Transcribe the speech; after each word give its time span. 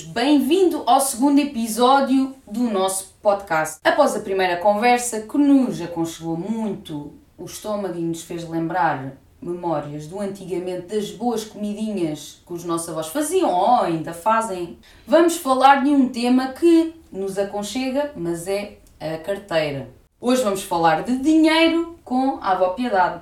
Bem-vindo 0.00 0.84
ao 0.86 1.02
segundo 1.02 1.38
episódio 1.38 2.34
do 2.50 2.62
nosso 2.62 3.14
podcast. 3.20 3.78
Após 3.84 4.16
a 4.16 4.20
primeira 4.20 4.56
conversa, 4.56 5.20
que 5.20 5.36
nos 5.36 5.82
aconchegou 5.82 6.34
muito 6.34 7.12
o 7.36 7.44
estômago 7.44 7.98
e 7.98 8.00
nos 8.00 8.22
fez 8.22 8.48
lembrar 8.48 9.12
memórias 9.40 10.06
do 10.06 10.18
antigamente 10.18 10.86
das 10.86 11.10
boas 11.10 11.44
comidinhas 11.44 12.42
que 12.46 12.54
os 12.54 12.64
nossos 12.64 12.88
avós 12.88 13.08
faziam 13.08 13.52
ou 13.52 13.82
ainda 13.82 14.14
fazem, 14.14 14.78
vamos 15.06 15.36
falar 15.36 15.84
de 15.84 15.90
um 15.90 16.08
tema 16.08 16.48
que 16.48 16.94
nos 17.12 17.36
aconchega, 17.36 18.12
mas 18.16 18.48
é 18.48 18.78
a 18.98 19.18
carteira. 19.18 19.90
Hoje 20.18 20.42
vamos 20.42 20.62
falar 20.62 21.02
de 21.02 21.18
dinheiro 21.18 21.98
com 22.02 22.38
a 22.40 22.52
avó 22.52 22.70
Piedade. 22.70 23.20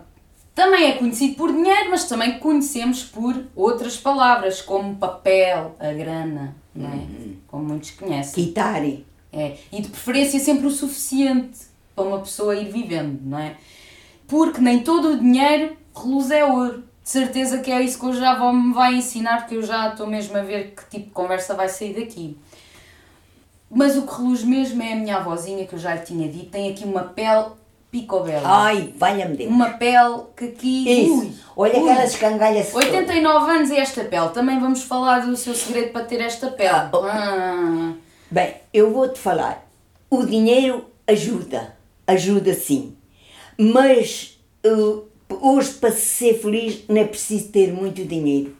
Também 0.54 0.90
é 0.90 0.92
conhecido 0.92 1.36
por 1.36 1.52
dinheiro, 1.52 1.90
mas 1.90 2.04
também 2.04 2.38
conhecemos 2.38 3.02
por 3.02 3.34
outras 3.56 3.96
palavras, 3.96 4.60
como 4.60 4.96
papel, 4.96 5.74
a 5.80 5.92
grana, 5.92 6.59
não 6.74 6.88
é? 6.88 6.94
Uhum. 6.94 7.36
Como 7.46 7.64
muitos 7.64 7.90
conhecem. 7.92 8.44
Kitari. 8.44 9.06
É. 9.32 9.56
E 9.72 9.80
de 9.80 9.88
preferência 9.88 10.40
sempre 10.40 10.66
o 10.66 10.70
suficiente 10.70 11.60
para 11.94 12.04
uma 12.04 12.18
pessoa 12.18 12.56
ir 12.56 12.70
vivendo, 12.70 13.20
não 13.22 13.38
é? 13.38 13.56
Porque 14.26 14.60
nem 14.60 14.82
todo 14.82 15.12
o 15.12 15.18
dinheiro 15.18 15.76
reluz 15.94 16.30
é 16.30 16.44
ouro. 16.44 16.84
De 17.02 17.10
certeza 17.10 17.58
que 17.58 17.70
é 17.70 17.80
isso 17.82 17.98
que 17.98 18.06
hoje 18.06 18.20
já 18.20 18.38
vão 18.38 18.52
me 18.52 18.74
vai 18.74 18.94
ensinar, 18.94 19.38
porque 19.38 19.56
eu 19.56 19.62
já 19.62 19.88
estou 19.88 20.06
mesmo 20.06 20.36
a 20.36 20.42
ver 20.42 20.74
que 20.74 20.90
tipo 20.90 21.06
de 21.06 21.12
conversa 21.12 21.54
vai 21.54 21.68
sair 21.68 21.94
daqui. 21.94 22.36
Mas 23.70 23.96
o 23.96 24.06
que 24.06 24.12
reluz 24.14 24.42
mesmo 24.42 24.82
é 24.82 24.92
a 24.92 24.96
minha 24.96 25.16
avózinha, 25.16 25.66
que 25.66 25.74
eu 25.74 25.78
já 25.78 25.94
lhe 25.94 26.02
tinha 26.02 26.28
dito, 26.28 26.50
tem 26.50 26.70
aqui 26.70 26.84
uma 26.84 27.02
pele 27.04 27.46
picobela. 27.90 28.42
Ai, 28.44 28.94
valha-me 28.96 29.36
Deus. 29.36 29.50
Uma 29.50 29.70
pele 29.70 30.22
que 30.36 30.44
aqui. 30.44 31.04
Isso. 31.04 31.20
Ui, 31.20 31.32
Olha 31.56 31.78
ui. 31.78 31.90
aquelas 31.90 32.16
cangalhas. 32.16 32.74
89 32.74 33.50
anos 33.50 33.70
e 33.70 33.76
esta 33.76 34.04
pele. 34.04 34.28
Também 34.30 34.58
vamos 34.60 34.82
falar 34.82 35.26
do 35.26 35.36
seu 35.36 35.54
segredo 35.54 35.92
para 35.92 36.04
ter 36.04 36.20
esta 36.20 36.48
pele. 36.50 36.68
Ah, 36.70 36.90
oh. 36.92 37.04
Ah. 37.04 37.92
Bem, 38.30 38.54
eu 38.72 38.92
vou-te 38.92 39.18
falar. 39.18 39.66
O 40.08 40.24
dinheiro 40.24 40.86
ajuda. 41.06 41.76
Ajuda 42.06 42.54
sim. 42.54 42.96
Mas 43.58 44.40
uh, 44.64 45.04
hoje, 45.28 45.72
para 45.74 45.92
ser 45.92 46.34
feliz, 46.40 46.84
não 46.88 46.96
é 46.96 47.04
preciso 47.04 47.48
ter 47.48 47.72
muito 47.72 48.04
dinheiro. 48.04 48.56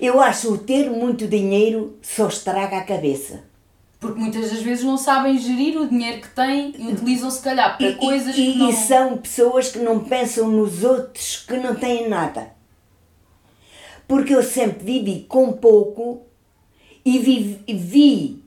Eu 0.00 0.20
acho 0.20 0.48
que 0.48 0.52
o 0.52 0.58
ter 0.58 0.90
muito 0.90 1.26
dinheiro 1.26 1.98
só 2.00 2.28
estraga 2.28 2.78
a 2.78 2.84
cabeça. 2.84 3.42
Porque 4.02 4.18
muitas 4.20 4.50
das 4.50 4.60
vezes 4.60 4.84
não 4.84 4.98
sabem 4.98 5.38
gerir 5.38 5.80
o 5.80 5.88
dinheiro 5.88 6.20
que 6.20 6.28
têm 6.30 6.74
e 6.76 6.88
utilizam 6.92 7.30
se 7.30 7.40
calhar 7.40 7.78
para 7.78 7.86
E- 7.88 7.94
coisas 7.94 8.36
e, 8.36 8.52
que 8.52 8.58
não... 8.58 8.68
e 8.68 8.72
são 8.74 9.16
pessoas 9.16 9.70
que 9.70 9.78
não 9.78 10.00
pensam 10.00 10.48
nos 10.48 10.82
outros 10.82 11.44
que 11.46 11.56
não 11.56 11.76
têm 11.76 12.08
nada. 12.08 12.50
Porque 14.08 14.34
eu 14.34 14.42
sempre 14.42 14.84
vivi 14.84 15.24
com 15.28 15.52
pouco 15.52 16.22
e 17.04 17.18
vi, 17.20 17.60
vi 17.68 18.42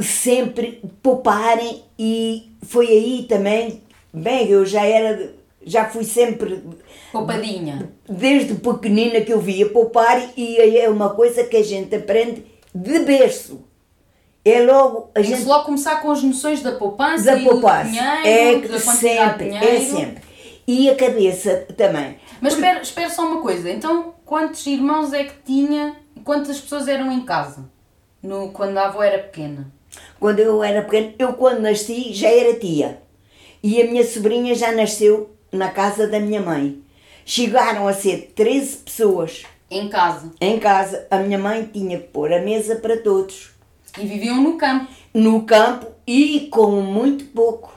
sempre 0.00 0.82
pouparem 1.02 1.82
e 1.98 2.50
foi 2.62 2.86
aí 2.88 3.26
também, 3.28 3.82
bem, 4.12 4.48
eu 4.48 4.64
já 4.64 4.84
era, 4.86 5.34
já 5.64 5.84
fui 5.88 6.02
sempre, 6.04 6.62
Poupadinha. 7.12 7.92
desde 8.08 8.54
pequenina 8.54 9.20
que 9.20 9.32
eu 9.32 9.40
via 9.40 9.68
poupar 9.68 10.30
e 10.36 10.58
aí 10.58 10.78
é 10.78 10.88
uma 10.88 11.10
coisa 11.10 11.44
que 11.44 11.58
a 11.58 11.62
gente 11.62 11.94
aprende 11.94 12.42
de 12.74 12.98
berço. 13.00 13.65
É 14.48 14.62
logo, 14.62 15.10
a 15.12 15.22
gente 15.22 15.42
logo 15.44 15.64
começar 15.64 16.00
com 16.00 16.08
as 16.12 16.22
noções 16.22 16.62
da 16.62 16.70
poupança 16.72 17.24
da 17.24 17.36
e 17.36 17.42
do 17.44 17.50
poupança. 17.50 17.90
dinheiro, 17.90 18.64
É 18.64 18.68
da 18.68 18.78
sempre, 18.78 19.48
é 19.48 19.60
dinheiro. 19.60 19.84
sempre. 19.96 20.22
E 20.68 20.88
a 20.88 20.94
cabeça 20.94 21.66
também. 21.76 22.16
Mas 22.40 22.54
espera, 22.54 22.80
espera 22.80 23.10
só 23.10 23.22
uma 23.26 23.40
coisa. 23.42 23.68
Então, 23.68 24.14
quantos 24.24 24.64
irmãos 24.66 25.12
é 25.12 25.24
que 25.24 25.34
tinha 25.44 25.96
e 26.14 26.20
quantas 26.20 26.60
pessoas 26.60 26.86
eram 26.86 27.10
em 27.10 27.22
casa? 27.22 27.64
No, 28.22 28.50
quando 28.52 28.78
a 28.78 28.86
avó 28.86 29.02
era 29.02 29.18
pequena? 29.18 29.66
Quando 30.20 30.38
eu 30.38 30.62
era 30.62 30.82
pequena, 30.82 31.12
eu 31.18 31.32
quando 31.32 31.60
nasci 31.60 32.12
já 32.12 32.28
era 32.28 32.54
tia. 32.58 33.02
E 33.62 33.82
a 33.82 33.86
minha 33.86 34.04
sobrinha 34.06 34.54
já 34.54 34.70
nasceu 34.70 35.30
na 35.50 35.70
casa 35.70 36.06
da 36.06 36.20
minha 36.20 36.40
mãe. 36.40 36.80
Chegaram 37.24 37.88
a 37.88 37.92
ser 37.92 38.32
13 38.36 38.76
pessoas 38.76 39.42
Em 39.68 39.88
casa. 39.88 40.30
em 40.40 40.58
casa. 40.60 41.04
A 41.10 41.18
minha 41.18 41.38
mãe 41.38 41.68
tinha 41.72 41.98
que 41.98 42.04
pôr 42.08 42.32
a 42.32 42.40
mesa 42.40 42.76
para 42.76 42.96
todos. 42.98 43.55
E 43.98 44.06
viviam 44.06 44.42
no 44.42 44.56
campo. 44.56 44.86
No 45.14 45.42
campo 45.42 45.86
e 46.06 46.48
com 46.50 46.80
muito 46.82 47.24
pouco. 47.26 47.74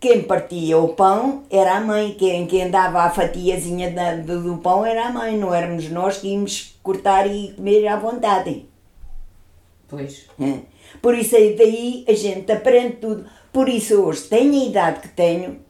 Quem 0.00 0.22
partia 0.22 0.78
o 0.78 0.88
pão 0.94 1.44
era 1.50 1.76
a 1.76 1.80
mãe, 1.80 2.14
quem, 2.18 2.46
quem 2.46 2.68
dava 2.70 3.02
a 3.02 3.10
fatiazinha 3.10 3.90
da- 3.92 4.16
do, 4.16 4.42
do 4.42 4.58
pão 4.58 4.84
era 4.84 5.06
a 5.06 5.12
mãe, 5.12 5.36
não 5.36 5.54
éramos 5.54 5.88
nós 5.90 6.18
que 6.18 6.28
íamos 6.28 6.76
cortar 6.82 7.26
e 7.28 7.52
comer 7.52 7.86
à 7.86 7.96
vontade. 7.96 8.66
Pois. 9.88 10.26
É. 10.40 10.58
Por 11.00 11.16
isso 11.16 11.36
aí 11.36 11.54
daí 11.56 12.04
a 12.08 12.14
gente 12.14 12.50
aprende 12.50 12.96
tudo. 12.96 13.26
Por 13.52 13.68
isso 13.68 14.02
hoje 14.02 14.22
tenho 14.22 14.52
a 14.60 14.64
idade 14.64 15.00
que 15.00 15.08
tenho, 15.08 15.60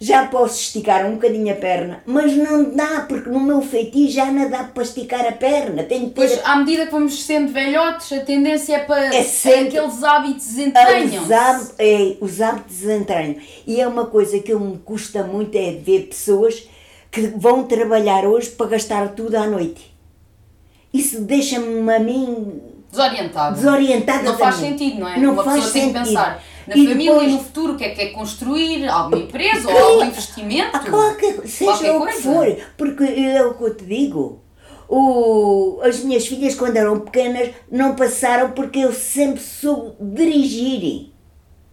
já 0.00 0.26
posso 0.26 0.60
esticar 0.60 1.06
um 1.06 1.12
bocadinho 1.14 1.52
a 1.52 1.56
perna, 1.56 2.02
mas 2.04 2.32
não 2.36 2.74
dá, 2.74 3.06
porque 3.08 3.30
no 3.30 3.40
meu 3.40 3.62
feitio 3.62 4.08
já 4.10 4.26
não 4.26 4.50
dá 4.50 4.64
para 4.64 4.82
esticar 4.82 5.26
a 5.26 5.32
perna. 5.32 5.82
Tenho 5.84 6.08
que 6.08 6.14
Pois, 6.14 6.38
à 6.44 6.56
medida 6.56 6.84
que 6.86 6.92
vamos 6.92 7.22
sendo 7.24 7.52
velhotes, 7.52 8.12
a 8.12 8.20
tendência 8.20 8.74
é 8.76 8.78
para 8.80 9.14
É 9.14 9.22
sempre- 9.22 9.78
aqueles 9.78 10.02
hábitos 10.02 10.58
a 10.58 10.62
entranham 10.62 11.22
os, 11.24 11.30
hábitos, 11.30 11.74
é, 11.78 12.16
os 12.20 12.40
hábitos 12.40 12.82
entranham. 12.84 13.36
E 13.66 13.80
é 13.80 13.86
uma 13.86 14.06
coisa 14.06 14.38
que 14.40 14.52
eu 14.52 14.60
me 14.60 14.78
custa 14.78 15.22
muito 15.22 15.56
é 15.56 15.72
ver 15.72 16.08
pessoas 16.08 16.68
que 17.10 17.28
vão 17.36 17.62
trabalhar 17.62 18.24
hoje 18.26 18.50
para 18.50 18.66
gastar 18.66 19.08
tudo 19.14 19.36
à 19.36 19.46
noite. 19.46 19.94
Isso 20.92 21.20
deixa-me 21.22 21.92
a 21.92 21.98
mim 21.98 22.60
Desorientado. 22.90 23.56
desorientada 23.56 24.22
Não 24.22 24.38
faz 24.38 24.56
também. 24.56 24.70
sentido, 24.70 25.00
não 25.00 25.08
é? 25.08 25.18
Não 25.18 25.32
Uma 25.32 25.44
faz 25.44 25.64
sentido. 25.66 25.92
pensar 26.04 26.42
na 26.66 26.76
E 26.76 26.86
família 26.86 27.12
depois- 27.12 27.28
e 27.28 27.32
no 27.32 27.38
futuro, 27.38 27.72
o 27.72 27.76
que 27.76 27.84
é 27.84 27.90
que 27.90 28.00
é 28.00 28.06
construir, 28.10 28.88
alguma 28.88 29.22
empresa 29.22 29.70
ou 29.70 29.78
algum 29.78 30.04
investimento. 30.04 30.76
A 30.76 30.80
qualquer, 30.80 31.46
seja 31.46 31.70
Qualquer 31.72 31.90
o 31.92 32.00
que 32.06 32.12
coisa. 32.12 32.22
for, 32.22 32.56
porque 32.76 33.04
é 33.04 33.44
o 33.44 33.54
que 33.54 33.62
eu 33.64 33.74
te 33.76 33.84
digo. 33.84 34.40
O, 34.88 35.80
as 35.82 36.00
minhas 36.00 36.26
filhas, 36.26 36.54
quando 36.54 36.76
eram 36.76 37.00
pequenas, 37.00 37.50
não 37.70 37.94
passaram 37.96 38.50
porque 38.52 38.80
eu 38.80 38.92
sempre 38.92 39.40
soube 39.40 39.94
dirigir. 40.00 41.10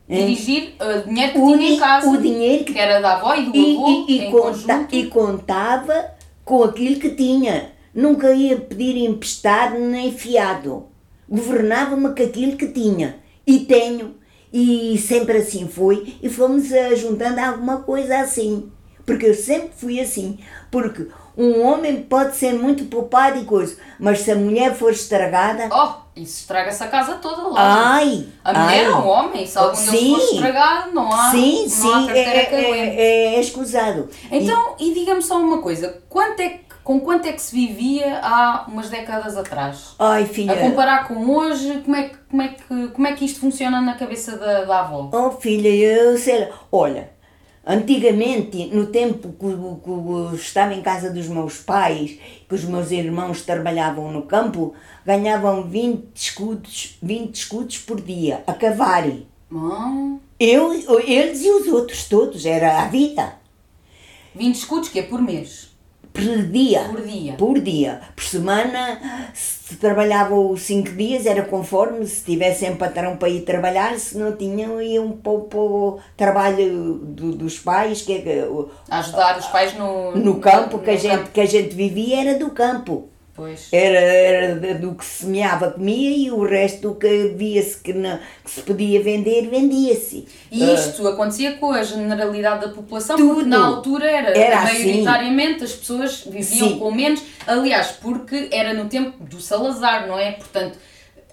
Dirigir 0.09 0.73
o 0.79 1.07
dinheiro 1.07 1.31
que 1.33 1.39
O 1.39 1.57
tinha 1.57 1.71
em 1.71 1.77
casa, 1.79 2.09
o 2.09 2.17
dinheiro 2.17 2.63
que- 2.65 2.73
que 2.73 2.79
era 2.79 2.99
da 2.99 3.17
avó 3.17 3.33
e 3.35 3.45
do 3.45 3.55
E, 3.57 3.75
avô, 3.75 4.05
e, 4.07 4.17
e, 4.27 4.31
conta- 4.31 4.87
e 4.91 5.05
contava 5.07 6.11
com 6.43 6.63
aquilo 6.63 6.99
que 6.99 7.11
tinha. 7.11 7.71
Nunca 7.93 8.33
ia 8.33 8.57
pedir 8.57 8.97
emprestado 9.05 9.77
nem 9.79 10.11
fiado. 10.11 10.87
Governava-me 11.29 12.13
com 12.15 12.23
aquilo 12.23 12.57
que 12.57 12.67
tinha. 12.67 13.17
E 13.45 13.59
tenho. 13.59 14.15
E 14.53 14.97
sempre 14.97 15.37
assim 15.37 15.67
foi. 15.67 16.17
E 16.21 16.29
fomos 16.29 16.71
eh, 16.71 16.95
juntando 16.95 17.39
alguma 17.39 17.77
coisa 17.83 18.19
assim. 18.19 18.71
Porque 19.05 19.25
eu 19.27 19.33
sempre 19.33 19.69
fui 19.75 19.99
assim. 19.99 20.37
Porque 20.69 21.07
um 21.37 21.61
homem 21.65 22.03
pode 22.03 22.35
ser 22.35 22.53
muito 22.53 22.85
poupado 22.85 23.39
e 23.39 23.45
coisa. 23.45 23.77
Mas 23.99 24.19
se 24.19 24.31
a 24.31 24.35
mulher 24.35 24.75
for 24.75 24.91
estragada. 24.91 25.69
Oh, 25.73 26.01
isso 26.19 26.41
estraga-se 26.41 26.83
a 26.83 26.87
casa 26.87 27.13
toda 27.15 27.41
logo. 27.43 27.55
Ai! 27.57 28.27
a 28.43 28.53
mulher 28.53 28.85
ai, 28.85 28.85
é 28.85 28.95
um 28.95 29.07
homem, 29.07 29.45
se 29.47 29.57
algum 29.57 29.73
deles 29.75 29.89
Sim. 29.99 30.15
for 30.15 30.33
estragado, 30.35 30.91
não 30.93 31.11
há, 31.13 31.31
Sim, 31.31 31.57
não 31.79 31.93
há 31.93 32.01
sim, 32.03 32.09
é, 32.11 32.45
que 32.45 32.55
aguente. 32.55 32.77
é, 32.77 32.95
é, 32.95 33.35
é 33.35 33.39
escusado. 33.39 34.09
E- 34.29 34.37
Então, 34.37 34.75
e, 34.79 34.93
diga-me 34.93 35.21
só 35.21 35.37
uma 35.39 35.59
coisa, 35.61 36.01
quanto 36.09 36.39
é 36.41 36.49
que- 36.49 36.70
com 36.83 36.99
quanto 36.99 37.27
é 37.27 37.33
que 37.33 37.41
se 37.41 37.55
vivia 37.55 38.19
há 38.23 38.65
umas 38.67 38.89
décadas 38.89 39.37
atrás? 39.37 39.95
Ai, 39.99 40.25
filha. 40.25 40.53
A 40.53 40.57
comparar 40.57 41.07
com 41.07 41.29
hoje, 41.29 41.81
como 41.83 41.95
é 41.95 42.09
que, 42.09 42.17
como 42.29 42.41
é 42.41 42.47
que, 42.49 42.87
como 42.89 43.07
é 43.07 43.13
que 43.13 43.25
isto 43.25 43.39
funciona 43.39 43.79
na 43.81 43.93
cabeça 43.95 44.37
da, 44.37 44.63
da 44.65 44.79
avó? 44.79 45.09
Oh 45.13 45.31
filha, 45.31 45.69
eu 45.69 46.17
sei 46.17 46.39
lá. 46.39 46.47
Olha, 46.71 47.11
antigamente, 47.65 48.65
no 48.73 48.87
tempo 48.87 49.29
que, 49.29 49.83
que 49.83 49.89
eu 49.89 50.31
estava 50.35 50.73
em 50.73 50.81
casa 50.81 51.11
dos 51.11 51.27
meus 51.27 51.57
pais, 51.57 52.17
que 52.47 52.55
os 52.55 52.63
meus 52.63 52.91
irmãos 52.91 53.43
trabalhavam 53.43 54.11
no 54.11 54.23
campo, 54.23 54.73
ganhavam 55.05 55.63
20 55.63 56.15
escudos, 56.15 56.97
20 57.01 57.35
escudos 57.35 57.77
por 57.77 58.01
dia, 58.01 58.43
a 58.47 58.53
cavarem. 58.53 59.27
Hum, 59.51 60.19
Eu, 60.39 60.73
eles 61.05 61.43
e 61.43 61.51
os 61.51 61.67
outros 61.67 62.05
todos, 62.05 62.45
era 62.45 62.81
a 62.81 62.85
vida. 62.85 63.35
20 64.33 64.55
escudos 64.55 64.89
que 64.89 64.99
é 64.99 65.03
por 65.03 65.21
mês. 65.21 65.70
Por 66.13 66.43
dia. 66.51 66.81
Por 66.89 67.01
dia. 67.01 67.33
Por 67.37 67.59
dia. 67.59 68.01
Por 68.15 68.23
semana, 68.23 68.99
se 69.33 69.75
trabalhavam 69.77 70.55
cinco 70.57 70.91
dias, 70.91 71.25
era 71.25 71.43
conforme, 71.43 72.05
se 72.05 72.25
tivessem 72.25 72.75
patrão 72.75 73.15
para 73.15 73.29
ir 73.29 73.41
trabalhar, 73.41 73.97
se 73.97 74.17
não 74.17 74.35
tinham, 74.35 74.81
iam 74.81 75.11
para, 75.13 75.31
o- 75.31 75.41
para 75.43 75.59
o 75.59 75.99
trabalho 76.17 76.95
do- 76.95 77.31
dos 77.31 77.57
pais, 77.59 78.01
que 78.01 78.13
é 78.13 78.45
ajudar 78.89 79.37
os 79.39 79.45
pais 79.47 79.73
no, 79.77 80.15
no 80.15 80.39
campo, 80.39 80.79
que 80.79 80.89
a, 80.89 80.93
no 80.93 80.99
gente, 80.99 81.17
campo. 81.17 81.29
que 81.31 81.41
a 81.41 81.45
gente 81.45 81.75
vivia 81.75 82.21
era 82.29 82.37
do 82.39 82.49
campo. 82.51 83.07
Pois. 83.33 83.69
Era, 83.71 83.97
era 83.99 84.75
do 84.75 84.93
que 84.93 85.05
se 85.05 85.23
semeava, 85.23 85.71
comia 85.71 86.09
e 86.11 86.29
o 86.29 86.43
resto 86.45 86.93
que 86.95 87.29
via-se 87.35 87.77
que, 87.77 87.93
não- 87.93 88.19
que 88.43 88.51
se 88.51 88.61
podia 88.61 89.01
vender, 89.01 89.49
vendia-se. 89.49 90.27
E 90.51 90.73
isto 90.73 91.07
acontecia 91.07 91.53
com 91.53 91.71
a 91.71 91.81
generalidade 91.81 92.65
da 92.67 92.73
população, 92.73 93.15
Tudo. 93.15 93.33
porque 93.35 93.49
na 93.49 93.65
altura 93.65 94.05
era, 94.11 94.37
Era 94.37 94.59
assim. 94.63 94.83
maioritariamente 94.83 95.63
as 95.63 95.71
pessoas 95.71 96.23
viviam 96.25 96.69
Sim. 96.69 96.77
com 96.79 96.91
menos, 96.91 97.21
aliás, 97.47 97.87
porque 98.01 98.49
era 98.51 98.73
no 98.73 98.89
tempo 98.89 99.23
do 99.23 99.39
Salazar, 99.39 100.07
não 100.07 100.19
é? 100.19 100.33
Portanto, 100.33 100.77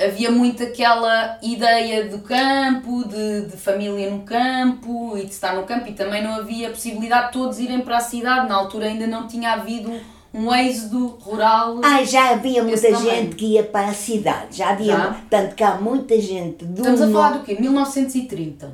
havia 0.00 0.31
muito 0.31 0.62
aquela 0.62 1.37
ideia 1.43 2.05
do 2.09 2.21
campo, 2.21 3.09
de, 3.09 3.47
de 3.50 3.56
família 3.56 4.09
no 4.09 4.21
campo 4.21 5.19
e 5.19 5.25
de 5.25 5.33
estar 5.33 5.56
no 5.56 5.65
campo, 5.65 5.89
e 5.89 5.93
também 5.95 6.23
não 6.23 6.37
havia 6.37 6.71
possibilidade 6.71 7.27
de 7.27 7.33
todos 7.33 7.59
irem 7.59 7.81
para 7.81 7.97
a 7.97 8.00
cidade. 8.00 8.49
Na 8.49 8.55
altura 8.55 8.87
ainda 8.87 9.09
não 9.09 9.27
tinha 9.27 9.53
havido 9.55 9.93
um 10.38 10.55
êxodo 10.55 11.06
rural. 11.20 11.81
Ah, 11.82 12.02
já 12.05 12.31
havia 12.31 12.62
muita 12.62 12.81
tamanho. 12.81 13.11
gente 13.11 13.37
que 13.37 13.46
ia 13.55 13.62
para 13.64 13.88
a 13.88 13.94
cidade. 13.94 14.56
Já 14.58 14.70
havia. 14.70 14.93
Já? 14.96 15.17
Tanto 15.29 15.55
que 15.55 15.62
há 15.64 15.75
muita 15.75 16.20
gente 16.20 16.64
do. 16.64 16.76
Estamos 16.81 17.02
a 17.02 17.08
falar 17.11 17.31
do 17.38 17.44
quê? 17.44 17.56
1930. 17.61 18.73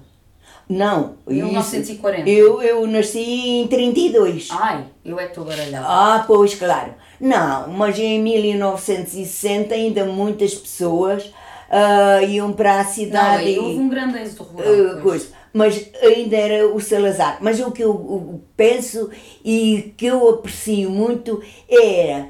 Não. 0.69 1.17
isso- 1.29 1.45
1940. 1.47 2.29
Eu, 2.29 2.63
eu 2.63 2.87
nasci 2.87 3.21
em 3.21 3.67
32. 3.69 4.49
Ai, 4.51 4.85
eu 5.05 5.19
é 5.19 5.25
que 5.25 5.29
estou 5.31 5.45
baralhada. 5.45 5.87
Ah, 5.87 6.25
pois, 6.27 6.55
claro. 6.55 6.95
Não, 7.21 7.69
mas 7.69 7.99
em 7.99 8.19
1960 8.23 9.75
ainda 9.75 10.05
muitas 10.05 10.55
pessoas 10.55 11.31
ah, 11.71 12.23
iam 12.23 12.53
para 12.53 12.81
a 12.81 12.85
Não, 12.85 12.91
cidade. 12.91 13.45
aí 13.45 13.55
e- 13.57 13.59
houve 13.59 13.79
um 13.79 13.89
grande 13.89 14.19
êxodo 14.19 14.45
rural. 14.45 14.73
Uh, 14.73 14.91
pois. 14.93 15.03
coisa. 15.03 15.27
Mas 15.55 15.89
ainda 16.03 16.37
era 16.37 16.67
o 16.67 16.81
Salazar. 16.81 17.39
Mas 17.41 17.61
o 17.61 17.71
que 17.71 17.83
eu 17.83 18.43
penso 18.57 19.09
e 19.45 19.95
que 19.97 20.05
eu 20.07 20.29
aprecio 20.29 20.91
muito 20.91 21.41
era 21.71 22.29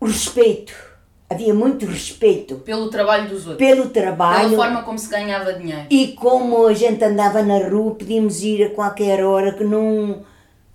o 0.00 0.06
respeito. 0.06 0.72
Havia 1.28 1.52
muito 1.52 1.84
respeito 1.86 2.54
Pelo 2.60 2.88
trabalho 2.88 3.28
dos 3.28 3.48
outros. 3.48 3.56
pelo 3.58 3.88
Pela 3.90 4.06
trabalho 4.06 4.54
forma 4.54 4.82
como 4.84 4.96
se 4.96 5.08
ganhava 5.08 5.54
dinheiro. 5.54 5.86
e 5.90 6.12
como 6.12 6.66
a 6.68 6.72
gente 6.72 7.02
andava 7.02 7.42
na 7.42 7.58
rua, 7.68 7.96
podíamos 7.96 8.44
ir 8.44 8.62
a 8.62 8.70
qualquer 8.70 9.24
hora 9.24 9.52
que 9.52 9.64
não 9.64 10.22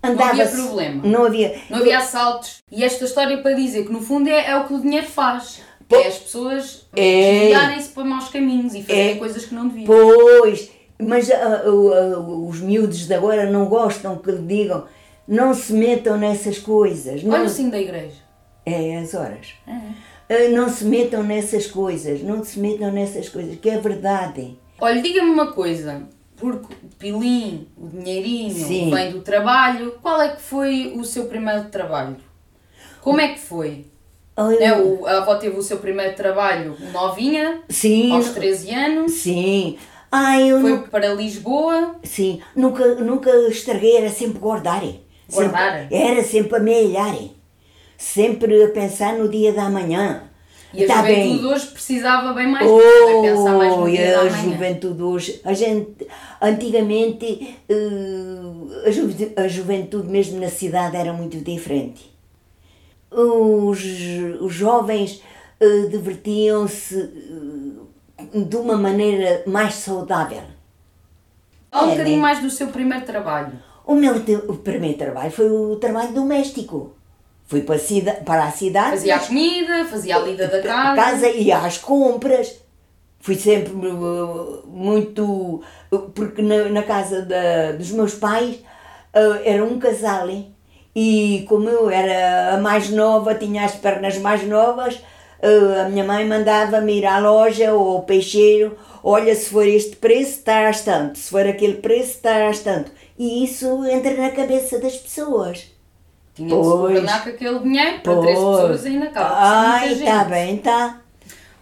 andava. 0.02 0.30
havia 0.32 0.48
problema. 0.48 1.02
Não 1.06 1.24
havia. 1.24 1.58
Não 1.70 1.78
havia 1.78 1.96
assaltos. 1.96 2.58
E 2.70 2.84
esta 2.84 3.02
história 3.06 3.38
para 3.38 3.54
dizer 3.54 3.86
que 3.86 3.92
no 3.92 4.02
fundo 4.02 4.28
é, 4.28 4.50
é 4.50 4.56
o 4.58 4.64
que 4.66 4.74
o 4.74 4.80
dinheiro 4.82 5.06
faz. 5.06 5.62
É 5.90 6.06
as 6.06 6.18
pessoas 6.18 6.86
É. 6.94 7.38
desviarem-se 7.40 7.88
para 7.90 8.04
maus 8.04 8.28
caminhos 8.28 8.74
e 8.74 8.82
fazerem 8.82 9.12
É. 9.12 9.16
coisas 9.16 9.44
que 9.46 9.54
não 9.54 9.68
deviam. 9.68 9.86
Pois, 9.86 10.70
mas 11.06 11.28
o- 11.28 11.32
ah, 11.92 12.18
os 12.48 12.60
miúdos 12.60 13.06
de 13.06 13.14
agora 13.14 13.50
não 13.50 13.66
gostam 13.66 14.16
que 14.18 14.30
lhe 14.30 14.42
digam, 14.46 14.84
não 15.26 15.54
se 15.54 15.72
metam 15.72 16.16
nessas 16.18 16.58
coisas. 16.58 17.22
Não, 17.22 17.34
Olha 17.34 17.44
o 17.44 17.48
sino 17.48 17.70
da 17.70 17.80
igreja. 17.80 18.16
É 18.66 18.98
as 18.98 19.14
horas. 19.14 19.54
É. 19.66 19.72
Ah, 20.34 20.48
Não 20.50 20.68
se 20.68 20.84
metam 20.84 21.22
nessas 21.22 21.66
coisas, 21.66 22.22
não 22.22 22.42
se 22.44 22.58
metam 22.58 22.90
nessas 22.90 23.28
coisas, 23.28 23.58
que 23.58 23.68
é 23.68 23.78
verdade. 23.78 24.56
Olha, 24.80 25.00
diga-me 25.02 25.30
uma 25.30 25.52
coisa. 25.52 26.02
Porque 26.36 26.74
o 26.74 26.88
pilim, 26.98 27.68
o 27.76 27.86
dinheirinho, 27.88 28.52
Sim. 28.54 28.90
vem 28.90 29.12
do 29.12 29.20
trabalho. 29.20 29.92
Qual 30.02 30.20
é 30.20 30.30
que 30.34 30.40
foi 30.42 30.92
o 30.96 31.04
seu 31.04 31.26
primeiro 31.26 31.64
trabalho? 31.66 32.16
Como 33.00 33.20
é 33.20 33.28
que 33.28 33.38
foi? 33.40 33.86
Olha, 34.36 34.58
Né, 34.58 34.76
o- 34.82 35.06
a 35.06 35.18
avó 35.18 35.34
teve 35.36 35.56
o 35.58 35.62
seu 35.62 35.76
primeiro 35.76 36.16
trabalho 36.16 36.74
novinha, 36.92 37.60
sim, 37.68 38.10
aos 38.12 38.30
13 38.30 38.70
anos. 38.74 39.12
sim. 39.12 39.76
Ai, 40.14 40.50
eu 40.52 40.60
Foi 40.60 40.70
nu- 40.72 40.88
para 40.88 41.14
Lisboa. 41.14 41.96
sim, 42.04 42.40
nunca, 42.54 42.86
nunca 42.96 43.30
estraguei, 43.48 43.96
era 43.96 44.10
sempre 44.10 44.38
guardar. 44.38 44.82
Guardar? 45.32 45.80
Sempre, 45.82 45.96
era 45.96 46.22
sempre 46.22 46.56
a 46.56 46.60
meilhar. 46.60 47.16
Sempre 47.96 48.62
a 48.62 48.68
pensar 48.68 49.14
no 49.14 49.26
dia 49.28 49.52
da 49.54 49.70
manhã. 49.70 50.24
E 50.74 50.84
a 50.84 50.86
Tá 50.86 50.96
juventude 51.02 51.42
bem. 51.42 51.46
hoje 51.46 51.66
precisava 51.68 52.32
bem 52.34 52.46
mais 52.50 52.64
disso, 52.66 53.08
é 53.08 53.22
pensar 53.22 53.56
mais 53.56 53.76
no 53.76 53.82
Oh, 53.84 53.88
dia 53.88 54.00
e 54.08 54.10
da 54.12 54.20
a 54.20 54.24
manhã. 54.24 54.42
juventude 54.42 55.02
hoje, 55.02 55.40
a 55.44 55.52
gente, 55.54 56.06
antigamente, 56.40 57.56
eh, 57.68 58.86
a, 58.86 58.90
juve- 58.90 59.32
a 59.36 59.48
juventude 59.48 60.08
mesmo 60.08 60.40
na 60.40 60.48
cidade 60.48 60.96
era 60.96 61.12
muito 61.12 61.36
diferente. 61.38 62.10
Os, 63.10 63.80
os 64.40 64.52
jovens 64.54 65.22
eh, 65.60 65.86
divertiam-se 65.90 66.98
eh, 66.98 67.82
de 68.32 68.56
uma 68.56 68.76
maneira 68.76 69.42
mais 69.46 69.74
saudável. 69.74 70.42
Fala 71.70 71.86
um 71.86 71.88
É, 71.88 71.92
bocadinho 71.92 72.16
né? 72.16 72.22
mais 72.22 72.40
do 72.40 72.50
seu 72.50 72.68
primeiro 72.68 73.04
trabalho. 73.04 73.52
O 73.86 73.94
meu 73.94 74.14
o 74.48 74.56
primeiro 74.56 74.98
trabalho 74.98 75.30
foi 75.30 75.50
o 75.50 75.76
trabalho 75.76 76.12
doméstico. 76.12 76.94
Fui 77.46 77.62
para 77.62 77.74
a, 77.74 77.78
cida, 77.78 78.12
para 78.24 78.44
a 78.44 78.50
cidade. 78.50 78.90
Fazia 78.90 79.16
a 79.16 79.20
comida, 79.20 79.84
fazia 79.84 80.16
a 80.16 80.20
lida 80.20 80.48
da 80.48 80.62
casa. 80.62 80.96
casa 80.96 81.28
e 81.30 81.50
às 81.52 81.78
compras. 81.78 82.60
Fui 83.20 83.34
sempre 83.34 83.72
uh, 83.72 84.62
muito. 84.66 85.62
uh, 85.92 85.98
Porque 86.14 86.40
na, 86.42 86.68
na 86.70 86.82
casa 86.82 87.22
da- 87.22 87.72
dos 87.72 87.90
meus 87.90 88.14
pais 88.14 88.56
uh, 89.14 89.40
era 89.44 89.64
um 89.64 89.78
casal. 89.78 90.28
hein? 90.28 90.54
E 90.94 91.44
como 91.48 91.68
eu 91.68 91.88
era 91.90 92.54
a 92.54 92.58
mais 92.60 92.88
nova, 92.90 93.34
tinha 93.34 93.64
as 93.64 93.74
pernas 93.74 94.18
mais 94.18 94.42
novas, 94.46 95.00
a 95.42 95.88
minha 95.88 96.04
mãe 96.04 96.26
mandava-me 96.26 96.98
ir 96.98 97.06
à 97.06 97.18
loja 97.18 97.72
ou 97.74 97.96
ao 97.96 98.02
peixeiro. 98.02 98.76
Olha, 99.02 99.34
se 99.34 99.50
for 99.50 99.66
este 99.66 99.96
preço, 99.96 100.38
está 100.38 100.70
tanto. 100.72 101.18
Se 101.18 101.30
for 101.30 101.46
aquele 101.46 101.74
preço, 101.74 102.12
está 102.12 102.50
tanto. 102.62 102.92
E 103.18 103.44
isso 103.44 103.84
entra 103.86 104.14
na 104.14 104.30
cabeça 104.30 104.78
das 104.78 104.96
pessoas. 104.96 105.66
Tinha 106.34 106.48
de 106.48 106.54
se 106.64 106.70
Pois. 106.70 107.00
com 107.22 107.28
aquele 107.28 107.58
dinheiro 107.58 108.00
para 108.00 108.20
três 108.20 108.38
pessoas 108.38 108.86
ainda 108.86 109.06
acaba. 109.06 109.28
por 109.28 109.34
ser 109.36 109.42
Ai, 109.44 109.92
está 109.92 110.24
bem, 110.24 110.56
está. 110.56 111.00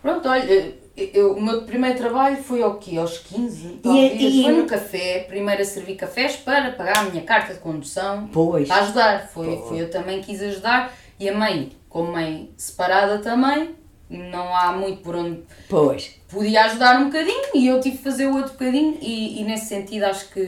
Pronto, 0.00 0.28
olha, 0.28 0.74
eu, 0.96 1.32
o 1.32 1.40
meu 1.42 1.62
primeiro 1.62 1.96
trabalho 1.98 2.36
foi 2.36 2.62
ao 2.62 2.74
quê? 2.76 2.96
Aos 2.98 3.18
15? 3.18 3.80
Talvez. 3.82 4.12
e- 4.20 4.42
Foi 4.44 4.52
no 4.52 4.66
café, 4.66 5.24
primeiro 5.28 5.62
a 5.62 5.64
servir 5.64 5.96
cafés 5.96 6.36
para 6.36 6.70
pagar 6.72 6.98
a 6.98 7.02
minha 7.04 7.22
carta 7.24 7.54
de 7.54 7.60
condução. 7.60 8.28
Pois. 8.32 8.68
Para 8.68 8.82
ajudar. 8.82 9.28
Foi, 9.32 9.56
foi 9.66 9.80
eu 9.82 9.90
também 9.90 10.20
quis 10.20 10.40
ajudar. 10.42 10.94
E 11.18 11.28
a 11.28 11.36
mãe, 11.36 11.72
como 11.90 12.12
mãe 12.12 12.50
separada 12.56 13.18
também, 13.18 13.74
não 14.08 14.54
há 14.56 14.72
muito 14.72 15.02
por 15.02 15.14
onde 15.14 15.42
Pois. 15.68 16.14
podia 16.28 16.64
ajudar 16.64 16.98
um 17.00 17.06
bocadinho 17.06 17.42
e 17.54 17.66
eu 17.66 17.80
tive 17.80 17.98
que 17.98 18.02
fazer 18.04 18.26
o 18.26 18.36
outro 18.36 18.52
bocadinho 18.52 18.96
e, 19.02 19.40
e 19.40 19.44
nesse 19.44 19.66
sentido 19.66 20.04
acho 20.04 20.28
que, 20.30 20.46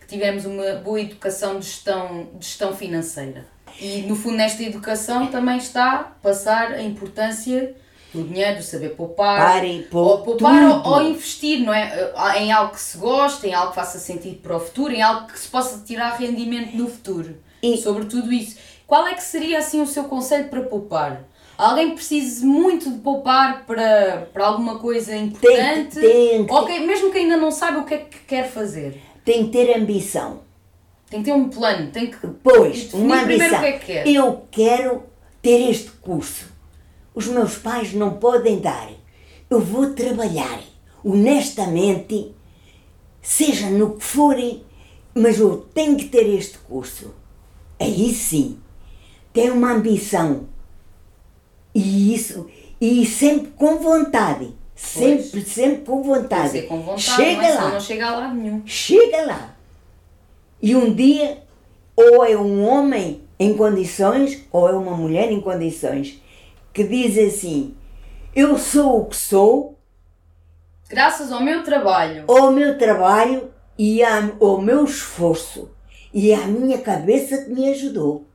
que 0.00 0.06
tivemos 0.06 0.44
uma 0.44 0.74
boa 0.74 1.00
educação 1.00 1.58
de 1.58 1.64
gestão, 1.66 2.28
de 2.38 2.44
gestão 2.46 2.74
financeira. 2.76 3.46
E 3.80 4.02
no 4.02 4.14
fundo 4.14 4.36
nesta 4.36 4.62
educação 4.62 5.28
também 5.28 5.56
está 5.56 6.12
passar 6.22 6.72
a 6.72 6.82
importância 6.82 7.74
do 8.12 8.22
dinheiro, 8.24 8.58
do 8.58 8.62
saber 8.62 8.90
poupar, 8.90 9.62
ou 9.90 10.18
poupar 10.22 10.62
ou, 10.70 10.86
ou 10.92 11.02
investir, 11.02 11.60
não 11.60 11.72
é? 11.72 12.12
Em 12.38 12.52
algo 12.52 12.74
que 12.74 12.80
se 12.80 12.98
goste, 12.98 13.46
em 13.46 13.54
algo 13.54 13.70
que 13.70 13.76
faça 13.76 13.98
sentido 13.98 14.36
para 14.42 14.54
o 14.56 14.60
futuro, 14.60 14.92
em 14.92 15.00
algo 15.00 15.26
que 15.28 15.38
se 15.38 15.48
possa 15.48 15.82
tirar 15.86 16.16
rendimento 16.18 16.76
no 16.76 16.86
futuro. 16.88 17.36
E- 17.62 17.78
Sobre 17.78 18.04
tudo 18.04 18.30
isso. 18.32 18.56
Qual 18.86 19.06
é 19.06 19.14
que 19.14 19.22
seria 19.22 19.58
assim 19.58 19.80
o 19.80 19.86
seu 19.86 20.04
conselho 20.04 20.48
para 20.48 20.62
poupar? 20.62 21.24
Alguém 21.56 21.94
precise 21.94 22.44
muito 22.44 22.90
de 22.90 22.98
poupar 22.98 23.64
para, 23.66 24.28
para 24.32 24.46
alguma 24.46 24.78
coisa 24.78 25.14
importante? 25.16 26.00
tem 26.00 26.46
ou 26.48 26.66
que- 26.66 26.80
mesmo 26.80 27.10
que 27.12 27.18
ainda 27.18 27.36
não 27.36 27.50
saiba 27.50 27.80
o 27.80 27.84
que 27.84 27.94
é 27.94 27.98
que 27.98 28.18
quer 28.20 28.50
fazer. 28.50 29.00
Tem 29.24 29.44
que 29.46 29.52
ter 29.52 29.76
ambição. 29.76 30.40
Tem 31.08 31.20
que 31.20 31.26
ter 31.30 31.36
um 31.36 31.48
plano, 31.48 31.90
tem 31.92 32.10
que 32.10 32.26
Pois, 32.42 32.92
uma 32.94 33.18
primeiro 33.24 33.44
ambição. 33.54 33.58
o 33.58 33.62
que 33.62 33.66
é 33.68 33.72
que 33.78 33.86
quer. 33.86 34.08
Eu 34.08 34.42
quero 34.50 35.02
ter 35.42 35.70
este 35.70 35.90
curso. 35.90 36.46
Os 37.14 37.26
meus 37.28 37.56
pais 37.58 37.92
não 37.92 38.14
podem 38.14 38.58
dar. 38.58 38.88
Eu 39.50 39.60
vou 39.60 39.92
trabalhar 39.92 40.58
honestamente, 41.04 42.34
seja 43.20 43.68
no 43.68 43.96
que 43.96 44.04
forem, 44.04 44.64
mas 45.14 45.38
eu 45.38 45.58
tenho 45.74 45.96
que 45.96 46.06
ter 46.06 46.26
este 46.28 46.58
curso. 46.58 47.14
Aí 47.78 48.12
sim, 48.14 48.58
tem 49.32 49.50
uma 49.50 49.72
ambição. 49.72 50.48
E 51.74 52.14
isso, 52.14 52.48
e 52.80 53.06
sempre 53.06 53.52
com 53.52 53.78
vontade. 53.78 54.54
Sempre, 54.74 55.42
sempre 55.42 55.84
com 55.84 56.02
vontade. 56.02 56.62
com 56.62 56.80
vontade, 56.80 57.02
Chega 57.02 57.54
lá. 57.54 57.70
Não 57.70 57.80
chega 57.80 58.10
lado 58.10 58.34
nenhum. 58.34 58.62
Chega 58.66 59.26
lá. 59.26 59.56
E 60.60 60.74
um 60.74 60.92
dia, 60.92 61.42
ou 61.96 62.24
é 62.24 62.36
um 62.36 62.64
homem 62.66 63.22
em 63.38 63.56
condições, 63.56 64.42
ou 64.50 64.68
é 64.68 64.72
uma 64.72 64.96
mulher 64.96 65.30
em 65.30 65.40
condições, 65.40 66.20
que 66.72 66.84
diz 66.84 67.16
assim: 67.16 67.74
Eu 68.34 68.58
sou 68.58 69.00
o 69.00 69.04
que 69.06 69.16
sou, 69.16 69.78
Graças 70.88 71.32
ao 71.32 71.42
meu 71.42 71.62
trabalho. 71.62 72.24
ao 72.28 72.52
meu 72.52 72.76
trabalho 72.76 73.50
e 73.78 74.02
ao 74.02 74.60
meu 74.60 74.84
esforço, 74.84 75.70
e 76.12 76.34
à 76.34 76.46
minha 76.46 76.78
cabeça 76.78 77.44
que 77.44 77.50
me 77.50 77.68
ajudou. 77.70 78.26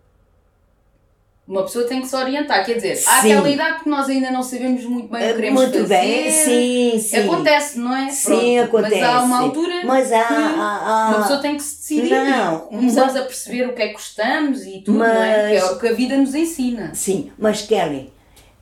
Uma 1.47 1.63
pessoa 1.63 1.85
tem 1.85 2.01
que 2.01 2.07
se 2.07 2.15
orientar, 2.15 2.65
quer 2.65 2.73
dizer, 2.73 2.91
há 3.07 3.21
Sim. 3.21 3.31
aquela 3.31 3.49
idade 3.49 3.79
que 3.83 3.89
nós 3.89 4.09
ainda 4.09 4.29
não 4.31 4.43
sabemos 4.43 4.83
muito 4.83 5.07
bem 5.09 5.23
o 5.23 5.27
que 5.29 5.33
queremos 5.35 5.61
Muito 5.61 5.77
fazer. 5.79 5.87
bem, 5.87 6.29
sim, 6.31 6.99
sim. 6.99 7.17
Acontece, 7.19 7.79
não 7.79 7.95
é? 7.95 8.09
Sim, 8.09 8.55
Pronto, 8.57 8.63
acontece. 8.77 8.99
Mas 9.01 9.09
há 9.15 9.21
uma 9.21 9.39
altura 9.39 9.73
Mas 9.85 10.11
há- 10.11 10.23
que 10.25 10.33
há- 10.33 10.81
há- 10.83 11.07
uma 11.09 11.21
pessoa 11.21 11.39
tem 11.39 11.55
que 11.55 11.63
se 11.63 11.77
decidir. 11.77 12.09
Não, 12.29 12.59
Começamos 12.59 13.15
a 13.15 13.21
perceber 13.21 13.65
o 13.69 13.73
que 13.73 13.81
é 13.81 13.87
que 13.87 13.93
gostamos 13.93 14.65
e 14.65 14.81
tudo, 14.81 14.97
não 14.99 15.05
é? 15.05 15.49
Que 15.51 15.55
é 15.55 15.61
Mas- 15.61 15.71
o 15.71 15.79
que 15.79 15.87
a 15.87 15.93
vida 15.93 16.17
nos 16.17 16.35
ensina. 16.35 16.91
Sim, 16.93 17.31
mas 17.39 17.61
Kelly, 17.61 18.11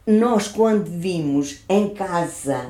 nós 0.05 0.47
quando 0.47 0.85
vimos 0.85 1.61
em 1.67 1.89
casa, 1.89 2.67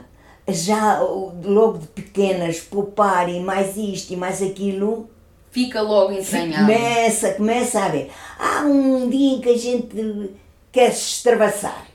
já 0.48 0.98
logo 1.44 1.80
de 1.80 1.88
pequenas, 1.88 2.60
poupar 2.62 3.28
e 3.28 3.42
mais 3.42 3.76
isto 3.76 4.14
e 4.14 4.16
mais 4.16 4.42
aquilo, 4.42 5.10
Fica 5.56 5.82
logo 5.82 6.12
entranhado. 6.12 6.66
começa, 6.66 7.34
começa 7.36 7.80
a 7.80 7.88
ver. 7.88 8.12
Há 8.38 8.66
um 8.66 9.10
dia 9.10 9.36
em 9.36 9.40
que 9.40 9.48
a 9.50 9.58
gente 9.58 10.32
quer 10.70 10.92
se 10.92 11.14
extravasar. 11.14 11.88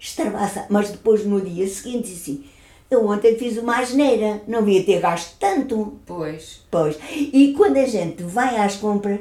extravasa. 0.00 0.66
Mas 0.68 0.90
depois 0.90 1.24
no 1.24 1.40
dia 1.40 1.66
seguinte 1.68 2.12
assim, 2.12 2.44
eu 2.90 3.06
ontem 3.08 3.36
fiz 3.36 3.56
uma 3.56 3.78
asneira, 3.78 4.42
não 4.48 4.64
devia 4.64 4.82
ter 4.82 5.00
gasto 5.00 5.36
tanto. 5.38 5.98
Pois. 6.04 6.60
Pois. 6.68 6.98
E 7.14 7.54
quando 7.56 7.76
a 7.76 7.86
gente 7.86 8.24
vai 8.24 8.56
às 8.56 8.74
compras, 8.74 9.20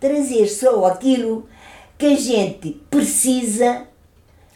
trazer 0.00 0.48
só 0.48 0.84
aquilo 0.86 1.46
que 1.96 2.06
a 2.06 2.16
gente 2.16 2.70
precisa. 2.90 3.86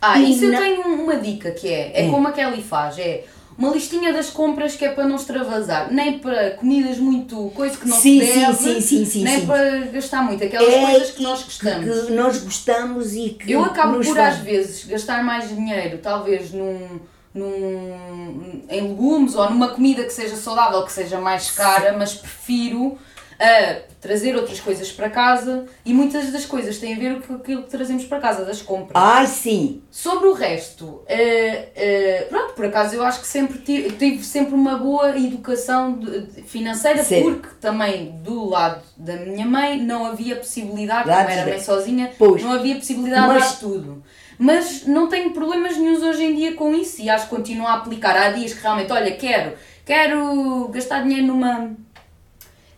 Ah, 0.02 0.18
isso 0.20 0.44
eu 0.44 0.50
não- 0.52 0.58
tenho 0.60 0.82
uma 1.04 1.16
dica 1.18 1.52
que 1.52 1.68
é, 1.68 1.92
é 2.02 2.06
É. 2.06 2.10
como 2.10 2.26
a 2.26 2.32
Kelly 2.32 2.62
faz, 2.62 2.98
é 2.98 3.24
uma 3.58 3.70
listinha 3.70 4.12
das 4.12 4.28
compras 4.30 4.76
que 4.76 4.84
é 4.84 4.90
para 4.90 5.04
não 5.06 5.16
extravasar, 5.16 5.90
nem 5.92 6.18
para 6.18 6.50
comidas 6.52 6.98
muito, 6.98 7.50
coisa 7.54 7.76
que 7.76 7.88
não 7.88 7.96
Sim, 7.96 8.20
se 8.20 8.26
sim, 8.26 8.40
deve, 8.40 8.54
sim, 8.54 8.80
sim, 8.80 9.04
sim, 9.06 9.24
nem 9.24 9.40
sim. 9.40 9.46
para 9.46 9.80
gastar 9.92 10.22
muito, 10.22 10.44
aquelas 10.44 10.72
É 10.74 10.80
coisas 10.90 11.10
que 11.12 11.22
nós 11.22 11.42
gostamos. 11.42 12.06
Que 12.06 12.12
nós 12.12 12.38
gostamos 12.42 13.14
e 13.14 13.30
que. 13.30 13.52
Eu 13.52 13.64
acabo 13.64 13.94
por 13.96 14.04
faz- 14.14 14.34
às 14.36 14.40
vezes 14.40 14.84
gastar 14.84 15.24
mais 15.24 15.48
dinheiro, 15.48 15.98
talvez 16.02 16.52
num, 16.52 17.00
num 17.34 18.62
em 18.68 18.82
legumes 18.88 19.34
ou 19.34 19.48
numa 19.50 19.68
comida 19.68 20.04
que 20.04 20.12
seja 20.12 20.36
saudável, 20.36 20.82
que 20.84 20.92
seja 20.92 21.18
mais 21.18 21.50
cara, 21.50 21.94
mas 21.96 22.14
prefiro 22.14 22.98
ah, 23.40 23.76
trazer 24.00 24.36
outras 24.36 24.60
coisas 24.60 24.90
para 24.92 25.10
casa 25.10 25.66
e 25.84 25.92
muitas 25.92 26.30
das 26.32 26.44
coisas 26.46 26.78
têm 26.78 26.94
a 26.94 26.98
ver 26.98 27.22
com 27.22 27.34
aquilo 27.34 27.62
que 27.64 27.70
trazemos 27.70 28.04
para 28.04 28.20
casa, 28.20 28.44
das 28.44 28.62
compras. 28.62 28.92
Ai, 28.94 29.26
sim. 29.26 29.82
Sobre 29.90 30.28
o 30.28 30.32
resto, 30.32 31.02
eh, 31.06 31.68
eh, 31.74 32.26
pronto, 32.28 32.54
por 32.54 32.64
acaso 32.66 32.94
eu 32.94 33.02
acho 33.04 33.20
que 33.20 33.26
sempre 33.26 33.58
tive, 33.58 33.90
tive 33.96 34.22
sempre 34.24 34.54
uma 34.54 34.76
boa 34.78 35.16
educação 35.18 35.98
financeira, 36.46 37.02
Sim. 37.02 37.22
porque 37.22 37.48
também 37.60 38.12
do 38.22 38.48
lado 38.48 38.82
da 38.96 39.16
minha 39.16 39.44
mãe 39.46 39.82
não 39.82 40.06
havia 40.06 40.36
possibilidade, 40.36 41.08
Lá 41.08 41.24
como 41.24 41.30
era 41.30 41.50
mãe 41.50 41.60
sozinha, 41.60 42.10
Pois. 42.18 42.42
não 42.42 42.52
havia 42.52 42.76
possibilidade 42.76 43.26
Mas- 43.26 43.42
de 43.44 43.50
dar 43.50 43.56
tudo. 43.60 44.02
Mas 44.38 44.86
não 44.86 45.08
tenho 45.08 45.30
problemas 45.32 45.76
nenhums 45.78 46.02
hoje 46.02 46.22
em 46.22 46.34
dia 46.34 46.52
com 46.54 46.74
isso 46.74 47.00
e 47.00 47.08
acho 47.08 47.24
que 47.28 47.34
continuo 47.34 47.66
a 47.66 47.72
aplicar. 47.74 48.14
Há 48.16 48.28
dias 48.30 48.52
que 48.52 48.60
realmente, 48.62 48.92
olha, 48.92 49.10
quero, 49.16 49.54
quero 49.84 50.68
gastar 50.68 51.02
dinheiro 51.02 51.26
numa. 51.28 51.70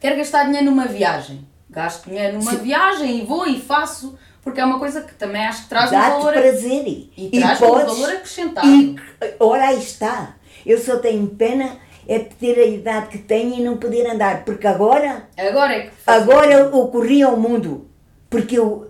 Quero 0.01 0.17
gastar 0.17 0.45
dinheiro 0.45 0.67
numa 0.67 0.87
viagem. 0.87 1.47
Gasto 1.71 2.09
dinheiro 2.09 2.39
numa 2.39 2.51
Sim. 2.53 2.59
viagem 2.59 3.19
e 3.19 3.27
vou 3.27 3.47
e 3.47 3.61
faço, 3.61 4.19
porque 4.43 4.61
é 4.61 4.65
uma 4.65 4.79
coisa 4.79 5.03
que 5.03 5.15
também 5.15 5.45
acho 5.45 5.65
que 5.65 5.69
traz 5.69 5.93
um 5.93 5.99
valor 5.99 6.33
prazer. 6.33 6.87
E, 6.87 7.13
e 7.17 7.41
traz 7.41 7.61
um 7.61 7.67
podes- 7.67 7.87
valor 7.99 8.11
acrescentado. 8.11 8.67
E, 8.69 8.97
ora, 9.39 9.69
aí 9.69 9.79
está. 9.79 10.35
Eu 10.65 10.79
só 10.79 10.97
tenho 10.99 11.27
pena 11.29 11.77
é 12.07 12.19
ter 12.21 12.59
a 12.59 12.65
idade 12.65 13.09
que 13.09 13.19
tenho 13.19 13.55
e 13.59 13.63
não 13.63 13.77
poder 13.77 14.07
andar, 14.11 14.45
porque 14.45 14.67
agora, 14.67 15.29
Agora 15.37 15.75
é 15.75 15.81
que. 15.83 15.91
agora 16.07 16.51
eu 16.53 16.89
corri 16.89 17.23
ao 17.23 17.37
mundo. 17.37 17.87
Porque 18.31 18.59
eu, 18.59 18.88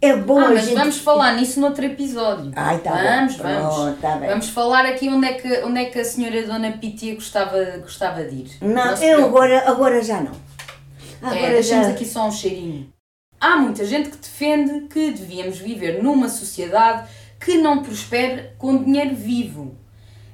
é 0.00 0.16
bom 0.16 0.38
Ah, 0.38 0.50
mas 0.50 0.64
gente... 0.64 0.74
vamos 0.78 0.98
falar 0.98 1.34
nisso 1.34 1.60
noutro 1.60 1.84
episódio. 1.84 2.52
Ai, 2.56 2.78
tá 2.78 2.90
vamos, 2.92 3.36
bem. 3.36 3.54
vamos. 3.60 4.00
Tá 4.00 4.16
bem. 4.16 4.28
Vamos 4.30 4.48
falar 4.48 4.86
aqui 4.86 5.08
onde 5.08 5.26
é 5.26 5.32
que, 5.34 5.62
onde 5.62 5.80
é 5.80 5.84
que 5.86 5.98
a 5.98 6.04
senhora 6.04 6.42
Dona 6.46 6.72
Pitia 6.72 7.14
gostava, 7.14 7.58
gostava 7.80 8.24
de 8.24 8.34
ir. 8.36 8.50
Não, 8.62 8.94
eu 8.96 9.24
agora, 9.26 9.68
agora 9.68 10.02
já 10.02 10.20
não. 10.20 10.32
Agora 11.22 11.38
É, 11.38 11.52
deixamos 11.52 11.86
já... 11.86 11.92
aqui 11.92 12.04
só 12.06 12.26
um 12.26 12.32
cheirinho. 12.32 12.88
Há 13.38 13.56
muita 13.56 13.84
gente 13.84 14.10
que 14.10 14.16
defende 14.16 14.86
que 14.88 15.10
devíamos 15.12 15.58
viver 15.58 16.02
numa 16.02 16.28
sociedade 16.28 17.08
que 17.38 17.56
não 17.58 17.82
prospere 17.82 18.50
com 18.58 18.82
dinheiro 18.82 19.14
vivo. 19.14 19.76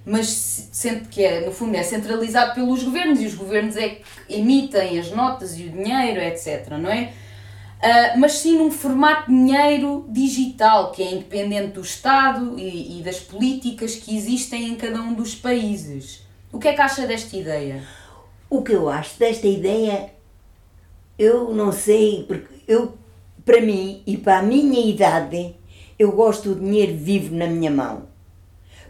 Mas 0.05 0.29
se- 0.29 0.69
sendo 0.73 1.09
que 1.09 1.25
é, 1.25 1.45
no 1.45 1.51
fundo 1.53 1.77
é 1.77 1.83
centralizado 1.83 2.55
pelos 2.55 2.83
governos 2.85 3.21
e 3.21 3.27
os 3.27 3.35
governos 3.35 3.77
é 3.77 3.89
que 3.89 4.03
emitem 4.29 4.99
as 5.01 5.11
notas 5.11 5.59
e 5.59 5.65
o 5.65 5.71
dinheiro, 5.71 6.21
etc. 6.21 6.69
Não 6.79 6.89
é? 6.91 7.13
Ah, 7.83 8.14
mas 8.16 8.33
sim 8.33 8.59
num 8.59 8.71
formato 8.71 9.30
de 9.30 9.37
dinheiro 9.37 10.06
digital, 10.09 10.92
que 10.92 11.02
é 11.02 11.12
independente 11.12 11.73
do 11.73 11.83
Estado 11.83 12.59
e, 12.59 12.99
e 12.99 13.02
das 13.02 13.21
políticas 13.21 13.95
que 13.95 14.16
existem 14.16 14.68
em 14.68 14.75
cada 14.75 15.00
um 15.00 15.14
dos 15.14 15.35
países. 15.35 16.26
O 16.52 16.59
que 16.59 16.68
é 16.68 16.75
que 16.75 16.80
acha 16.80 17.06
desta 17.06 17.37
ideia? 17.37 17.83
O 18.49 18.62
que 18.62 18.73
eu 18.73 18.88
acho 18.88 19.18
desta 19.18 19.47
ideia, 19.47 20.11
eu 21.18 21.52
não 21.52 21.71
sei, 21.71 22.25
porque 22.26 22.54
eu, 22.66 22.97
para 23.45 23.61
mim 23.61 24.02
e 24.06 24.16
para 24.16 24.38
a 24.38 24.42
minha 24.42 24.80
idade, 24.80 25.54
eu 25.99 26.12
gosto 26.12 26.54
do 26.54 26.61
dinheiro 26.61 26.97
vivo 26.97 27.35
na 27.35 27.47
minha 27.47 27.71
mão. 27.71 28.04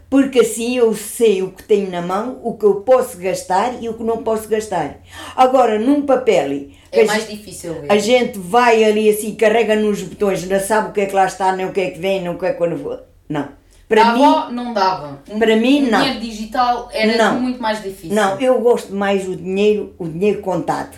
Porque 0.09 0.39
assim 0.39 0.77
eu 0.77 0.93
sei 0.95 1.43
o 1.43 1.51
que 1.51 1.63
tenho 1.63 1.91
na 1.91 2.01
mão, 2.01 2.39
o 2.41 2.57
que 2.57 2.63
eu 2.63 2.75
posso 2.75 3.17
gastar 3.17 3.83
e 3.83 3.89
o 3.89 3.93
que 3.95 4.03
não 4.03 4.23
posso 4.23 4.47
gastar. 4.47 5.01
Agora, 5.35 5.77
num 5.77 6.03
papel, 6.03 6.69
É 6.91 7.03
mais 7.05 7.27
difícil 7.27 7.73
ver. 7.81 7.91
a 7.91 7.97
gente 7.97 8.37
vai 8.39 8.83
ali 8.83 9.09
assim, 9.09 9.35
carrega 9.35 9.75
nos 9.75 10.01
botões, 10.01 10.47
não 10.47 10.59
sabe 10.59 10.89
o 10.89 10.91
que 10.93 11.01
é 11.01 11.05
que 11.05 11.13
lá 11.13 11.25
está, 11.25 11.51
nem 11.55 11.65
o 11.65 11.71
que 11.71 11.81
é 11.81 11.89
que 11.91 11.99
vem, 11.99 12.21
nem 12.21 12.29
o 12.29 12.37
que 12.37 12.45
é 12.45 12.51
que 12.51 12.57
quando 12.57 12.77
vou. 12.77 12.99
Não. 13.27 13.49
Para 13.89 14.09
a 14.09 14.13
mim, 14.13 14.53
não 14.53 14.73
dava. 14.73 15.21
Um- 15.29 15.39
para 15.39 15.55
mim, 15.55 15.85
um 15.87 15.91
não. 15.91 15.99
dinheiro 16.01 16.19
digital 16.19 16.89
era 16.91 17.17
Não. 17.17 17.39
muito 17.39 17.61
mais 17.61 17.81
difícil. 17.81 18.13
não, 18.15 18.39
eu 18.39 18.59
gosto 18.59 18.93
mais 18.93 19.27
o 19.27 19.35
dinheiro, 19.35 19.93
o 19.97 20.07
dinheiro 20.07 20.41
contado. 20.41 20.97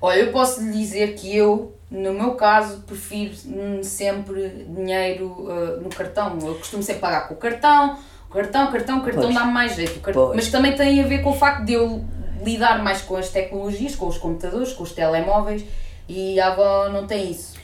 Olha, 0.00 0.18
eu 0.18 0.32
posso 0.32 0.60
lhe 0.62 0.72
dizer 0.72 1.14
que 1.14 1.34
eu, 1.34 1.74
no 1.90 2.12
meu 2.12 2.34
caso, 2.34 2.82
prefiro 2.86 3.32
hum, 3.46 3.82
sempre 3.82 4.66
dinheiro 4.68 5.46
ah, 5.48 5.80
no 5.80 5.88
cartão. 5.88 6.36
Eu 6.42 6.54
costumo 6.56 6.82
sempre 6.82 7.00
pagar 7.00 7.28
com 7.28 7.34
o 7.34 7.36
cartão, 7.38 7.96
o 8.28 8.32
cartão, 8.34 8.68
o 8.68 8.72
cartão, 8.72 8.98
o 8.98 9.02
cartão 9.02 9.32
dá-me 9.32 9.52
mais 9.52 9.74
jeito. 9.74 9.98
O 9.98 10.00
cartão-. 10.00 10.32
Mas 10.34 10.48
também 10.50 10.74
tem 10.74 11.00
a 11.02 11.06
ver 11.06 11.22
com 11.22 11.30
o 11.30 11.34
facto 11.34 11.64
de 11.64 11.74
eu 11.74 12.04
lidar 12.44 12.82
mais 12.82 13.02
com 13.02 13.16
as 13.16 13.28
tecnologias, 13.28 13.94
com 13.94 14.06
os 14.06 14.18
computadores, 14.18 14.72
com 14.72 14.82
os 14.82 14.92
telemóveis 14.92 15.64
e 16.08 16.38
a 16.40 16.48
avó 16.48 16.88
não 16.88 17.06
tem 17.06 17.30
isso. 17.30 17.54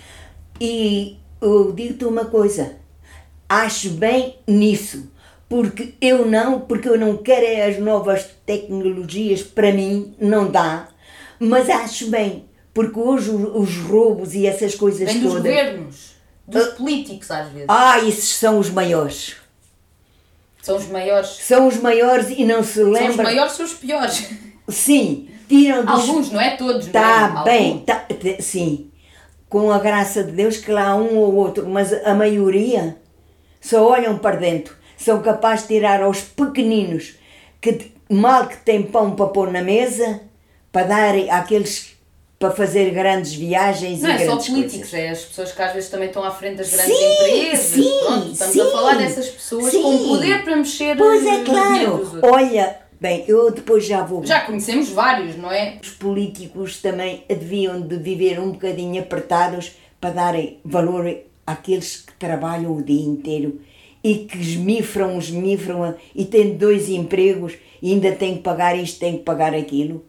E 0.61 1.19
eu 1.41 1.73
digo-te 1.73 2.05
uma 2.05 2.25
coisa, 2.25 2.77
acho 3.49 3.91
bem 3.91 4.37
nisso, 4.47 5.11
porque 5.49 5.95
eu 6.01 6.27
não, 6.27 6.61
porque 6.61 6.89
eu 6.89 6.99
não 6.99 7.17
quero 7.17 7.47
é 7.47 7.67
as 7.67 7.79
novas 7.79 8.27
tecnologias, 8.45 9.43
para 9.43 9.73
mim 9.73 10.15
não 10.21 10.51
dá, 10.51 10.89
mas 11.39 11.69
acho 11.71 12.11
bem, 12.11 12.47
porque 12.75 12.99
hoje 12.99 13.31
os, 13.31 13.69
os 13.69 13.77
roubos 13.79 14.35
e 14.35 14.47
essas 14.47 14.75
coisas 14.75 15.11
Vem 15.13 15.21
dos 15.21 15.33
todas. 15.35 15.43
governos, 15.43 16.11
dos 16.47 16.69
políticos 16.75 17.31
às 17.31 17.49
vezes. 17.49 17.67
Ah, 17.69 17.99
esses 18.01 18.31
são 18.37 18.59
os 18.59 18.71
maiores. 18.71 19.37
São 20.61 20.77
os 20.77 20.87
maiores. 20.89 21.29
São 21.29 21.67
os 21.69 21.77
maiores 21.79 22.29
e 22.31 22.45
não 22.45 22.63
se 22.63 22.75
São 22.75 22.91
os 22.93 22.99
lembram. 22.99 23.25
maiores, 23.25 23.53
são 23.53 23.65
os 23.65 23.75
piores. 23.75 24.29
Sim, 24.69 25.29
tiram 25.49 25.85
dos 25.85 26.09
Alguns, 26.09 26.31
não 26.31 26.41
é 26.41 26.57
todos, 26.57 26.87
Está 26.87 27.43
é? 27.47 27.51
bem, 27.51 27.79
tá, 27.81 28.07
sim. 28.41 28.91
Com 29.49 29.73
a 29.73 29.79
graça 29.79 30.23
de 30.23 30.33
Deus 30.33 30.59
que 30.59 30.71
lá 30.71 30.89
há 30.89 30.97
um 30.97 31.17
ou 31.17 31.35
outro, 31.35 31.67
mas 31.69 31.93
a 32.05 32.15
maioria 32.15 32.97
só 33.61 33.89
olham 33.89 34.19
para 34.19 34.37
dentro. 34.37 34.77
São 34.97 35.23
capazes 35.23 35.67
de 35.67 35.75
tirar 35.75 36.03
aos 36.03 36.21
pequeninos 36.21 37.15
que 37.61 37.93
mal 38.11 38.47
que 38.47 38.57
têm 38.59 38.83
pão 38.83 39.13
para 39.13 39.27
pôr 39.29 39.51
na 39.51 39.63
mesa, 39.63 40.21
para 40.71 40.87
darem 40.87 41.31
àqueles 41.31 41.97
para 42.39 42.53
fazer 42.53 42.91
grandes 42.91 43.33
viagens 43.35 44.01
Não 44.01 44.11
e 44.11 44.13
é 44.13 44.19
só 44.19 44.27
grandes 44.27 44.49
políticos, 44.49 44.91
coisas. 44.91 44.95
é 44.95 45.11
as 45.11 45.25
pessoas 45.25 45.53
que 45.53 45.63
às 45.63 45.73
vezes 45.73 45.91
também 45.91 46.07
estão 46.07 46.23
à 46.23 46.31
frente 46.31 46.59
das 46.59 46.71
grandes 46.71 46.97
Sim, 46.97 47.05
empresas. 47.13 47.59
sim, 47.67 47.99
Pronto, 48.05 48.33
estamos 48.33 48.53
sim, 48.55 48.61
a 48.61 48.65
falar 48.71 48.95
dessas 48.97 49.27
pessoas 49.29 49.71
sim. 49.73 49.83
com 49.83 49.99
poder 49.99 50.45
para 50.45 50.57
mexer 50.57 50.97
Pois 50.97 51.27
é 51.27 51.43
claro. 51.43 52.21
Olha, 52.23 52.79
bem, 53.01 53.25
eu 53.27 53.51
depois 53.51 53.87
já 53.87 54.03
vou. 54.03 54.25
Já 54.25 54.41
conhecemos 54.41 54.89
vários, 54.91 55.37
não 55.37 55.51
é? 55.51 55.79
Os 55.83 55.91
políticos 55.91 56.81
também 56.81 57.25
deviam 57.29 57.81
de 57.81 57.97
viver 57.97 58.41
um 58.41 58.53
bocadinho 58.53 59.01
apertados 59.01 59.73
para 60.01 60.11
darem 60.11 60.59
valor 60.65 61.13
àqueles 61.47 61.97
que 61.97 62.13
trabalham 62.15 62.77
o 62.77 62.83
dia 62.83 63.05
inteiro 63.05 63.61
e 64.03 64.17
que 64.19 64.39
esmifram, 64.39 65.19
esmifram 65.19 65.95
e 66.15 66.25
têm 66.25 66.57
dois 66.57 66.89
empregos 66.89 67.55
e 67.83 67.93
ainda 67.93 68.13
têm 68.13 68.37
que 68.37 68.43
pagar 68.43 68.79
isto, 68.79 69.01
têm 69.01 69.19
que 69.19 69.25
pagar 69.25 69.55
aquilo. 69.55 70.05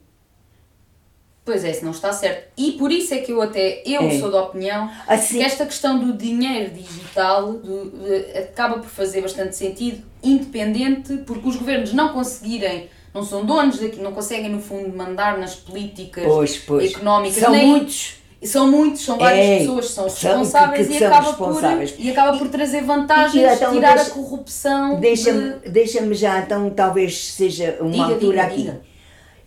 Pois 1.49 1.63
é, 1.65 1.71
isso 1.71 1.83
não 1.83 1.91
está 1.91 2.13
certo. 2.13 2.43
E 2.55 2.73
por 2.73 2.91
isso 2.91 3.11
é 3.11 3.17
que 3.17 3.31
eu 3.31 3.41
até, 3.41 3.81
eu 3.83 4.03
É. 4.03 4.19
sou 4.19 4.29
da 4.29 4.43
opinião 4.43 4.87
Assim- 5.07 5.39
que 5.39 5.43
esta 5.43 5.65
questão 5.65 5.97
do 5.97 6.13
dinheiro 6.13 6.69
digital 6.69 7.53
do- 7.53 7.89
de- 7.89 8.37
acaba 8.37 8.77
por 8.77 8.87
fazer 8.87 9.21
bastante 9.21 9.55
sentido, 9.55 10.03
independente, 10.23 11.17
porque 11.25 11.47
os 11.47 11.55
governos 11.55 11.91
não 11.91 12.09
conseguirem, 12.09 12.87
não 13.15 13.23
são 13.23 13.43
donos 13.43 13.79
daqui, 13.79 13.99
não 13.99 14.11
conseguem 14.11 14.49
no 14.51 14.61
fundo 14.61 14.95
mandar 14.95 15.39
nas 15.39 15.55
políticas 15.55 16.23
Pois, 16.23 16.57
pois. 16.57 16.91
económicas. 16.93 17.39
São 17.41 17.51
nem- 17.51 17.65
muitos. 17.67 18.13
São 18.43 18.71
muitos, 18.71 19.01
são 19.01 19.17
várias 19.17 19.45
É, 19.45 19.57
pessoas 19.57 19.87
que 19.87 19.91
são 19.91 20.07
são- 20.09 20.29
responsáveis, 20.29 20.87
que- 20.87 20.91
que 20.93 20.97
e, 20.97 20.99
são 20.99 21.07
acaba 21.07 21.27
responsáveis. 21.29 21.91
Por, 21.91 22.01
e 22.05 22.11
acaba 22.11 22.37
por 22.37 22.47
trazer 22.47 22.83
vantagens, 22.83 23.33
E 23.43 23.55
então 23.55 23.73
tirar 23.73 23.95
deixa- 23.95 24.11
a 24.11 24.13
corrupção. 24.13 24.99
Deixa-me 24.99 25.53
de- 25.59 25.69
deixa 25.71 26.13
já, 26.13 26.39
então, 26.41 26.69
talvez 26.69 27.31
seja 27.33 27.75
uma 27.81 27.89
Diga, 27.91 28.03
altura 28.03 28.19
diga, 28.19 28.43
aqui. 28.43 28.55
diga. 28.57 28.81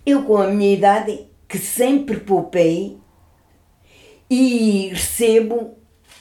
Eu, 0.05 0.23
com 0.25 0.37
a 0.37 0.49
minha 0.49 0.75
idade, 0.75 1.21
que 1.53 1.59
sempre 1.59 2.19
poupei 2.21 2.97
e 4.31 4.89
recebo 4.89 5.77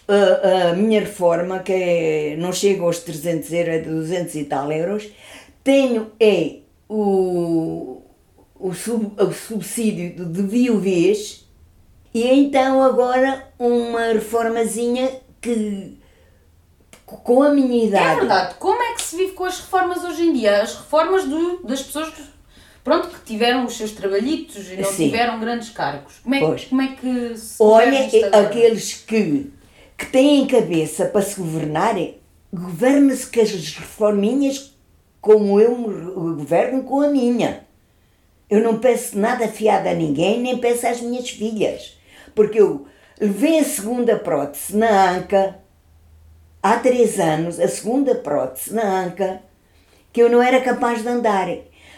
a, 0.08 0.72
a 0.72 0.74
minha 0.74 1.00
reforma, 1.00 1.60
que 1.60 1.72
é, 1.72 2.36
não 2.38 2.52
chega 2.52 2.84
aos 2.84 3.00
300 3.00 3.52
euros, 3.54 3.74
é 3.74 3.80
de 3.80 3.90
200 3.90 4.36
e 4.36 4.44
tal 4.44 4.72
euros, 4.72 5.08
tenho 5.64 6.12
é 6.20 6.58
o, 6.90 8.02
o, 8.60 8.74
sub- 8.74 9.14
o 9.22 9.32
subsídio 9.32 10.26
de, 10.26 10.42
viuvez 10.44 11.48
e 12.14 12.28
então 12.28 12.84
agora 12.84 13.48
uma 13.58 14.08
reformazinha 14.12 15.10
que 15.40 15.98
com 17.06 17.44
a 17.44 17.50
minha 17.50 17.84
É 17.84 17.88
idade. 17.88 18.20
verdade. 18.20 18.56
Como 18.56 18.82
é 18.82 18.94
que 18.94 19.02
se 19.02 19.16
vive 19.18 19.32
com 19.34 19.46
as 19.46 19.60
reformas 19.60 20.04
hoje 20.04 20.24
em 20.24 20.34
dia? 20.34 20.62
As 20.62 20.76
reformas 20.76 21.26
do, 21.26 21.62
das 21.64 21.82
pessoas 21.82 22.10
que, 22.10 22.22
pronto, 22.84 23.10
que 23.10 23.20
tiveram 23.26 23.66
os 23.66 23.78
seus 23.78 23.92
trabalhitos 23.92 24.70
e 24.72 24.78
não 24.78 24.90
Sim. 24.92 25.06
tiveram 25.06 25.40
grandes 25.40 25.70
cargos. 25.70 26.20
Como 26.24 26.36
é, 26.36 26.40
que- 26.40 26.46
Pois. 26.46 26.66
como 26.66 26.82
é 26.82 26.88
que 26.96 27.38
se 27.38 27.56
Olha, 27.62 28.10
aqueles 28.46 28.94
que, 28.96 29.52
que 29.98 30.06
têm 30.08 30.46
cabeça 30.48 31.06
para 31.06 31.22
se 31.22 31.40
governarem, 31.40 32.18
governa-se 32.54 33.28
com 33.28 33.42
as 33.42 33.52
reforminhas 33.52 34.72
como 35.20 35.60
eu 35.60 35.78
me 35.78 36.12
governo 36.36 36.84
com 36.84 37.02
a 37.02 37.08
minha. 37.08 37.66
Eu 38.50 38.62
não 38.62 38.80
peço 38.80 39.18
nada 39.18 39.48
fiado 39.48 39.88
a 39.88 39.94
ninguém, 39.94 40.42
nem 40.42 40.58
peço 40.58 40.86
às 40.88 41.00
minhas 41.00 41.30
filhas. 41.30 41.98
Porque 42.36 42.60
eu 42.60 42.86
levei 43.20 43.60
a 43.60 43.64
segunda 43.64 44.18
prótese 44.18 44.76
na 44.76 45.12
anca, 45.12 45.60
há 46.62 46.78
três 46.78 47.20
anos, 47.20 47.60
a 47.60 47.68
segunda 47.68 48.16
prótese 48.16 48.74
na 48.74 49.04
anca, 49.06 49.42
que 50.12 50.22
eu 50.22 50.30
não 50.30 50.42
era 50.42 50.60
capaz 50.60 51.02
de 51.02 51.08
andar. 51.08 51.48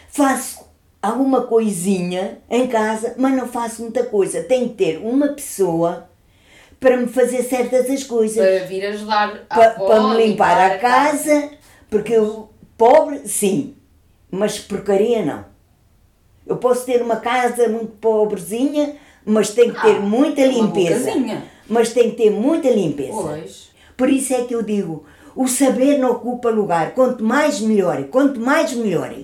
Faço 0.08 0.64
alguma 1.06 1.42
coisinha 1.42 2.38
em 2.50 2.66
casa, 2.66 3.14
mas 3.16 3.34
não 3.34 3.46
faço 3.46 3.82
muita 3.82 4.04
coisa. 4.04 4.42
Tenho 4.42 4.68
que 4.70 4.74
ter 4.74 4.98
uma 4.98 5.28
pessoa 5.28 6.08
para 6.80 6.96
me 6.96 7.06
fazer 7.06 7.42
certas 7.42 7.88
as 7.88 8.04
coisas. 8.04 8.36
Para 8.44 8.66
vir 8.66 8.84
ajudar 8.86 9.44
a 9.48 9.54
Pa- 9.54 9.64
avó, 9.66 9.86
para 9.86 10.02
me 10.08 10.26
limpar 10.26 10.72
a 10.72 10.78
casa, 10.78 11.50
porque 11.88 12.12
eu, 12.12 12.48
pobre, 12.76 13.26
sim, 13.26 13.74
mas 14.30 14.58
porcaria 14.58 15.24
não. 15.24 15.44
Eu 16.46 16.56
posso 16.58 16.84
ter 16.84 17.00
uma 17.00 17.16
casa 17.16 17.68
muito 17.68 17.92
pobrezinha, 17.92 18.96
mas 19.24 19.50
tem 19.50 19.70
que 19.72 19.80
ter 19.80 19.96
Ah, 19.96 20.00
muita 20.00 20.44
limpeza. 20.44 21.10
Mas 21.66 21.92
tem 21.94 22.10
que 22.10 22.16
ter 22.16 22.30
muita 22.30 22.68
limpeza. 22.68 23.12
Pois. 23.22 23.70
Por 23.96 24.10
isso 24.10 24.34
é 24.34 24.44
que 24.44 24.54
eu 24.54 24.62
digo, 24.62 25.04
o 25.34 25.48
saber 25.48 25.96
não 25.96 26.10
ocupa 26.10 26.50
lugar. 26.50 26.92
Quanto 26.92 27.24
mais 27.24 27.60
melhor, 27.60 28.04
quanto 28.08 28.38
mais 28.38 28.74
melhor. 28.74 29.14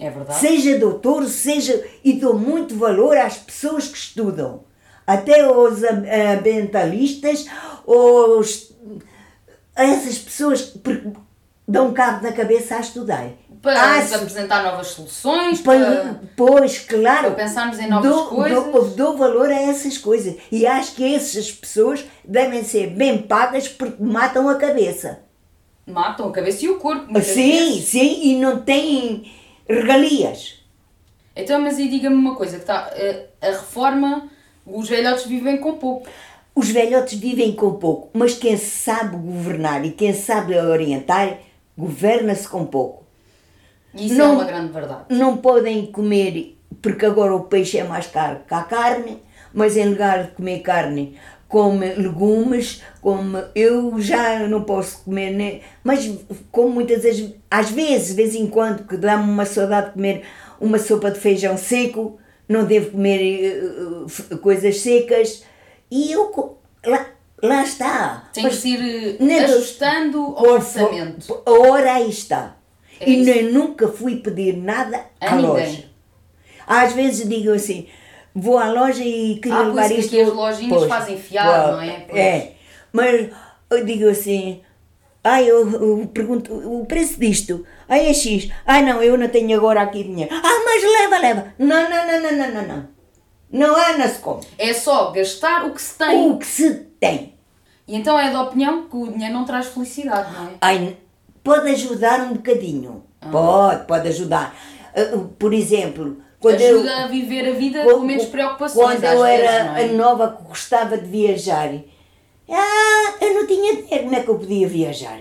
É 0.00 0.08
verdade. 0.10 0.40
Seja 0.40 0.78
doutor, 0.78 1.24
seja. 1.26 1.84
E 2.02 2.14
dou 2.14 2.34
muito 2.38 2.74
valor 2.74 3.16
às 3.16 3.36
pessoas 3.36 3.86
que 3.86 3.98
estudam. 3.98 4.64
Até 5.06 5.42
aos 5.42 5.82
am- 5.84 6.04
ambientalistas, 6.38 7.46
aos. 7.86 8.72
a 9.76 9.84
essas 9.84 10.18
pessoas 10.18 10.62
que 10.62 11.12
dão 11.66 11.92
cabo 11.92 12.22
na 12.22 12.32
cabeça 12.32 12.76
a 12.76 12.80
estudar. 12.80 13.28
Para 13.62 14.00
se- 14.02 14.14
apresentar 14.14 14.62
novas 14.62 14.86
soluções, 14.88 15.60
Pois, 15.60 15.78
para... 15.84 16.20
pois, 16.34 16.78
claro. 16.78 17.26
para 17.32 17.44
pensarmos 17.44 17.78
em 17.78 17.88
novas 17.88 18.10
dou, 18.10 18.26
coisas. 18.28 18.64
Dou, 18.64 18.84
dou 18.90 19.16
valor 19.18 19.50
a 19.50 19.60
essas 19.60 19.98
coisas. 19.98 20.34
E 20.50 20.66
acho 20.66 20.94
que 20.94 21.14
essas 21.14 21.52
pessoas 21.52 22.02
devem 22.24 22.64
ser 22.64 22.86
bem 22.90 23.18
pagas 23.18 23.68
porque 23.68 24.02
matam 24.02 24.48
a 24.48 24.54
cabeça. 24.54 25.20
matam 25.86 26.28
a 26.28 26.32
cabeça 26.32 26.64
e 26.64 26.68
o 26.70 26.78
corpo. 26.78 27.06
Sim, 27.20 27.50
vezes. 27.50 27.88
sim, 27.88 28.20
e 28.30 28.36
não 28.40 28.62
têm 28.62 29.30
regalias. 29.74 30.60
Então, 31.34 31.60
mas 31.60 31.78
aí 31.78 31.88
diga-me 31.88 32.16
uma 32.16 32.34
coisa, 32.34 32.58
que 32.58 32.64
tá, 32.64 32.90
eh, 32.94 33.26
a 33.40 33.46
reforma, 33.46 34.28
os 34.66 34.88
velhotes 34.88 35.26
vivem 35.26 35.58
com 35.58 35.74
pouco. 35.74 36.08
Os 36.54 36.68
velhotes 36.70 37.18
vivem 37.18 37.52
com 37.52 37.74
pouco, 37.74 38.10
mas 38.12 38.34
quem 38.34 38.56
sabe 38.56 39.16
governar 39.16 39.84
e 39.84 39.92
quem 39.92 40.12
sabe 40.12 40.58
orientar, 40.58 41.38
governa-se 41.78 42.48
com 42.48 42.66
pouco. 42.66 43.04
E 43.94 44.06
isso 44.06 44.14
é 44.14 44.18
Não- 44.18 44.34
uma 44.34 44.44
grande 44.44 44.72
verdade. 44.72 45.04
Não 45.08 45.36
podem 45.36 45.86
comer, 45.86 46.56
porque 46.82 47.06
agora 47.06 47.34
o 47.34 47.44
peixe 47.44 47.78
é 47.78 47.84
mais 47.84 48.06
caro 48.08 48.40
que 48.46 48.52
a 48.54 48.62
carne, 48.62 49.22
mas 49.54 49.76
em 49.76 49.88
lugar 49.88 50.24
de 50.24 50.30
comer 50.32 50.60
carne, 50.60 51.16
come 51.50 51.84
legumes, 51.96 52.80
come. 53.02 53.42
Eu 53.54 54.00
já 54.00 54.46
não 54.48 54.62
posso 54.62 55.02
comer, 55.04 55.32
nem, 55.32 55.60
mas 55.84 56.10
como 56.50 56.70
muitas 56.70 57.02
vezes, 57.02 57.34
às 57.50 57.70
vezes, 57.70 58.08
de 58.08 58.14
vez 58.14 58.34
em 58.34 58.46
quando, 58.46 58.86
que 58.86 58.96
dá-me 58.96 59.24
uma 59.30 59.44
saudade 59.44 59.88
de 59.88 59.92
comer 59.94 60.22
uma 60.60 60.78
sopa 60.78 61.10
de 61.10 61.18
feijão 61.20 61.58
seco, 61.58 62.18
não 62.48 62.64
devo 62.64 62.92
comer 62.92 63.20
eh, 64.30 64.36
coisas 64.36 64.78
secas, 64.80 65.42
e 65.90 66.12
eu. 66.12 66.56
Lá, 66.86 67.06
lá 67.42 67.62
está. 67.62 68.30
Tem 68.32 68.44
Mas- 68.44 68.60
que 68.60 68.68
ir 68.68 69.16
eh, 69.20 69.44
ajustando 69.44 70.22
Conforme- 70.32 70.52
orçamento. 71.00 71.42
A 71.44 71.50
hora 71.50 71.94
aí 71.94 72.08
está. 72.08 72.56
É 73.00 73.10
e 73.10 73.16
nem 73.24 73.50
nunca 73.52 73.88
fui 73.88 74.16
pedir 74.16 74.56
nada 74.56 75.04
A 75.20 75.32
à 75.32 75.36
ninguém. 75.36 75.50
loja. 75.50 75.84
Às 76.66 76.92
vezes 76.92 77.28
digo 77.28 77.50
assim, 77.52 77.86
vou 78.34 78.58
à 78.58 78.70
loja 78.70 79.02
e 79.04 79.36
queria 79.36 79.58
Ah, 79.58 79.62
levar 79.62 79.90
isto. 79.90 80.08
aqui 80.08 80.20
as 80.20 80.32
lojinhas 80.32 80.84
fazem 80.84 81.18
fiado, 81.18 81.72
não 81.72 81.80
é? 81.80 82.00
Pois. 82.08 82.20
É. 82.20 82.52
Mas 82.92 83.28
eu 83.70 83.84
digo 83.84 84.08
assim, 84.08 84.60
ai, 85.22 85.48
eu, 85.50 85.68
eu 85.70 86.06
pergunto 86.12 86.52
o 86.52 86.84
preço 86.86 87.18
disto. 87.18 87.64
Ai, 87.88 88.06
é 88.08 88.14
X. 88.14 88.50
Ai, 88.66 88.82
não, 88.84 89.02
eu 89.02 89.16
não 89.18 89.28
tenho 89.28 89.56
agora 89.56 89.82
aqui 89.82 90.04
dinheiro. 90.04 90.32
Ah, 90.34 90.62
mas 90.64 90.82
leva, 90.82 91.18
leva. 91.18 91.54
Não, 91.58 91.88
não, 91.90 92.06
não, 92.06 92.22
não, 92.22 92.32
não, 92.36 92.54
não, 92.54 92.68
não. 92.68 92.88
Não 93.52 93.76
há, 93.76 93.98
não 93.98 94.08
se 94.08 94.18
come. 94.20 94.42
É 94.58 94.72
só 94.72 95.10
gastar 95.10 95.64
o 95.66 95.72
que 95.74 95.82
se 95.82 95.98
tem. 95.98 96.30
O 96.30 96.38
que 96.38 96.46
se 96.46 96.72
tem. 97.00 97.34
E 97.88 97.96
então 97.96 98.16
é 98.18 98.30
da 98.30 98.42
opinião 98.42 98.86
que 98.88 98.96
o 98.96 99.10
dinheiro 99.10 99.34
não 99.34 99.44
traz 99.44 99.66
felicidade, 99.66 100.32
não 100.32 100.46
é? 100.46 100.50
Ai, 100.60 100.96
pode 101.42 101.68
ajudar 101.70 102.20
um 102.20 102.34
bocadinho. 102.34 103.02
Pode, 103.32 103.86
pode 103.86 104.06
ajudar. 104.08 104.54
Ah, 104.94 105.18
Por 105.38 105.52
exemplo, 105.52 106.18
quando 106.40 106.60
eu, 106.60 106.76
Ajuda 106.78 107.04
a 107.04 107.06
viver 107.06 107.48
a 107.48 107.52
vida 107.52 107.82
Quando- 107.84 107.98
com 108.00 108.06
menos 108.06 108.24
preocupações. 108.26 108.98
Quando 109.00 109.04
eu 109.04 109.22
vezes, 109.22 109.44
era 109.44 109.80
é? 109.80 109.84
a 109.84 109.92
nova 109.92 110.28
que 110.36 110.42
gostava 110.48 110.96
de 110.98 111.06
viajar, 111.06 111.68
ah, 112.48 113.14
eu 113.20 113.34
não 113.34 113.46
tinha 113.46 113.76
dinheiro, 113.76 114.04
como 114.04 114.16
é 114.16 114.22
que 114.22 114.28
eu 114.28 114.38
podia 114.38 114.66
viajar? 114.68 115.20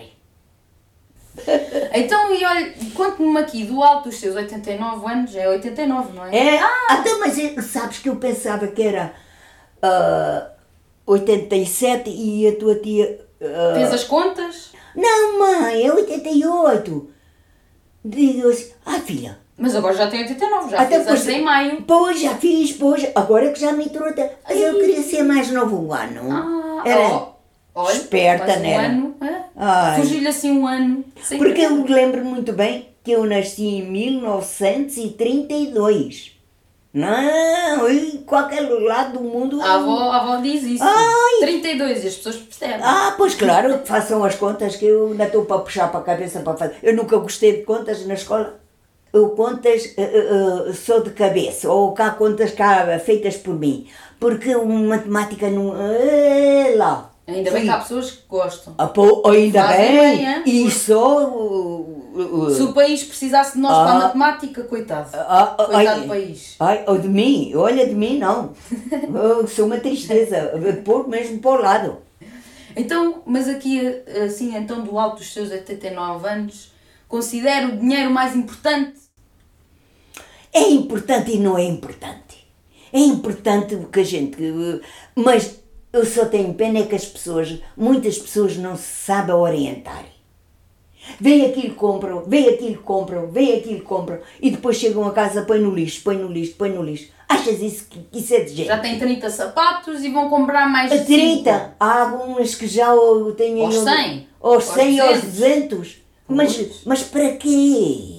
Então, 1.94 2.34
e 2.34 2.44
olha, 2.44 2.74
conte-me 2.94 3.38
aqui, 3.38 3.64
do 3.64 3.82
alto 3.82 4.10
dos 4.10 4.20
seus 4.20 4.36
89 4.36 5.06
anos, 5.10 5.36
é 5.36 5.48
89, 5.48 6.14
não 6.14 6.26
é? 6.26 6.36
É, 6.36 6.60
até, 6.90 7.14
mas 7.18 7.38
eu- 7.38 7.62
sabes 7.62 8.00
que 8.00 8.10
eu 8.10 8.16
pensava 8.18 8.68
que 8.68 8.82
era 8.82 9.14
ah, 9.82 10.50
87 11.06 12.10
e 12.10 12.48
a 12.48 12.56
tua 12.58 12.76
tia. 12.76 13.26
ah, 13.42 13.74
Fez 13.76 13.94
as 13.94 14.04
contas, 14.04 14.72
não, 14.96 15.40
mãe, 15.40 15.86
é 15.86 15.94
88. 15.94 17.10
Digo 18.04 18.50
assim, 18.50 18.72
ah, 18.86 19.00
filha, 19.00 19.38
mas 19.60 19.76
agora 19.76 19.94
já 19.96 20.08
tem 20.08 20.22
89, 20.22 20.72
já 20.72 20.80
Até 20.82 21.00
pois- 21.00 21.28
em 21.28 21.44
maio. 21.44 21.84
Pois, 21.86 22.20
já 22.22 22.34
fiz, 22.36 22.72
pois, 22.74 23.06
agora 23.14 23.52
que 23.52 23.60
já 23.60 23.72
me 23.74 23.86
entrou 23.86 24.08
até. 24.08 24.36
Mas 24.48 24.60
eu 24.60 24.76
queria 24.80 25.04
ser 25.04 25.24
mais 25.24 25.52
novo 25.52 25.86
um 25.88 25.94
ano. 25.94 26.32
Ah, 26.32 26.82
Era 26.86 27.02
ó, 27.02 27.34
olha, 27.76 27.94
esperta, 27.94 28.46
mais 28.48 28.60
um 28.60 28.62
né? 28.62 28.86
ano, 28.86 29.16
é? 29.22 29.44
Fugiu-lhe 30.02 30.28
assim 30.28 30.52
um 30.52 30.66
ano. 30.66 31.04
Porque 31.38 31.62
eu 31.62 31.84
querer. 31.84 31.94
lembro 31.94 32.24
muito 32.26 32.54
bem 32.54 32.88
que 33.04 33.12
eu 33.12 33.26
nasci 33.26 33.66
em 33.66 33.84
1932. 33.92 36.38
Não, 36.92 37.88
em 37.88 38.18
qualquer 38.24 38.62
lado 38.62 39.20
do 39.20 39.24
mundo. 39.24 39.62
A 39.62 39.76
avó, 39.76 40.10
a 40.12 40.18
avó 40.22 40.38
diz 40.38 40.64
isso. 40.64 40.84
Ai. 40.84 41.40
32 41.42 42.04
e 42.04 42.08
as 42.08 42.16
pessoas 42.16 42.38
percebem. 42.38 42.80
Ah, 42.82 43.14
pois 43.16 43.36
claro, 43.36 43.82
façam 43.86 44.24
as 44.24 44.34
contas 44.36 44.76
que 44.76 44.86
eu 44.86 45.10
ainda 45.12 45.26
estou 45.26 45.46
para 45.46 45.60
puxar 45.60 45.92
para 45.92 46.00
a 46.00 46.04
cabeça 46.04 46.40
para 46.40 46.58
fazer. 46.58 46.78
Eu 46.82 46.96
nunca 46.96 47.16
gostei 47.18 47.58
de 47.58 47.62
contas 47.64 48.04
na 48.08 48.16
escola. 48.16 48.59
Eu 49.12 49.30
contas 49.30 49.94
eh, 49.98 50.02
eh, 50.70 50.74
só 50.74 51.00
de 51.00 51.10
cabeça, 51.12 51.70
ou 51.72 51.94
cá 51.94 52.12
contas 52.12 52.52
cá 52.52 53.00
feitas 53.00 53.36
por 53.38 53.56
mim. 53.56 53.88
Porque 54.20 54.56
matemática 54.56 55.50
não. 55.50 55.74
eh, 55.80 56.74
lá. 56.76 57.10
Ainda 57.28 57.52
bem 57.52 57.52
Fui- 57.52 57.62
que 57.62 57.70
há 57.70 57.78
pessoas 57.78 58.12
que 58.12 58.24
gostam. 58.28 58.74
Ah, 58.78 58.88
pô, 58.88 59.22
ainda 59.28 59.62
Fazem 59.64 59.98
bem, 60.00 60.18
bem, 60.26 60.44
e 60.46 60.72
só. 60.72 61.26
uh, 61.28 62.12
uh, 62.16 62.50
Se 62.52 62.64
o 62.64 62.74
país 62.74 63.04
precisasse 63.04 63.54
de 63.54 63.60
nós 63.60 63.72
para 63.72 63.92
a 63.92 63.96
Ah. 63.96 64.00
matemática, 64.08 64.64
coitado. 64.64 65.10
Ah, 65.14 65.56
ah, 65.58 65.64
coitado 65.66 65.76
ai, 65.90 66.02
do 66.02 66.08
país. 66.08 66.56
Ai, 66.60 66.84
oh, 66.88 66.98
de 66.98 67.08
mim, 67.08 67.54
olha 67.56 67.86
de 67.88 67.94
mim 67.94 68.18
não. 68.18 68.52
Eu 69.14 69.48
sou 69.48 69.68
uma 69.68 69.78
tristeza, 69.78 70.54
pôr 70.84 71.08
mesmo 71.08 71.40
para 71.40 71.52
o 71.52 71.62
lado. 71.62 71.98
Então, 72.76 73.22
mas 73.28 73.48
aqui, 73.48 73.80
assim, 74.26 74.56
então, 74.58 74.82
do 74.82 74.98
alto 74.98 75.18
dos 75.18 75.32
seus 75.32 75.52
89 75.52 76.28
anos, 76.28 76.69
considera 77.10 77.68
o 77.68 77.78
dinheiro 77.78 78.10
mais 78.12 78.34
importante? 78.36 78.94
É 80.54 80.62
importante 80.70 81.32
e 81.34 81.40
não 81.40 81.58
é 81.58 81.64
importante. 81.66 82.48
É 82.94 83.00
importante 83.00 83.76
o 83.76 83.88
que 83.88 84.00
a 84.00 84.04
gente. 84.04 84.38
Mas 85.16 85.60
eu 85.92 86.06
só 86.06 86.26
tenho 86.26 86.54
pena 86.54 86.80
é 86.80 86.84
que 86.84 86.96
as 86.96 87.06
pessoas, 87.06 87.60
muitas 87.76 88.18
pessoas 88.18 88.56
não 88.56 88.78
se 88.78 88.84
sabem 89.06 89.36
orientar. 89.36 90.06
Vem 91.20 91.46
aquilo, 91.46 91.74
compram, 91.76 92.24
vem 92.26 92.48
aquilo, 92.50 92.82
compram, 92.84 93.28
vem 93.32 93.58
aquilo, 93.58 93.82
compram 93.82 94.20
e 94.40 94.52
depois 94.52 94.78
chegam 94.78 95.06
a 95.08 95.12
casa, 95.12 95.42
põe 95.42 95.60
no 95.60 95.74
lixo, 95.74 96.02
põe 96.04 96.16
no 96.18 96.32
lixo, 96.32 96.54
põe 96.56 96.70
no 96.70 96.84
lixo. 96.84 97.10
Achas 97.28 97.62
isso 97.62 97.86
que 97.90 98.06
isso 98.18 98.34
é 98.34 98.42
de 98.42 98.56
jeito? 98.56 98.68
Já 98.68 98.78
têm 98.80 99.00
30 99.00 99.30
sapatos 99.30 100.04
e 100.04 100.10
vão 100.10 100.30
comprar 100.30 100.68
mais 100.70 100.92
de 100.92 101.06
30, 101.06 101.52
cinco. 101.52 101.72
há 101.80 102.02
algumas 102.02 102.54
que 102.54 102.68
já 102.68 102.90
têm 103.38 103.64
Aos 103.64 103.76
eu- 103.76 103.84
100, 103.84 104.28
aos 104.42 104.54
aos 104.68 104.74
100 104.76 105.00
aos 105.00 105.22
200. 105.22 105.98
200. 106.30 106.68
Mas, 106.86 106.86
mas 106.86 107.04
para 107.04 107.32
quê? 107.38 108.16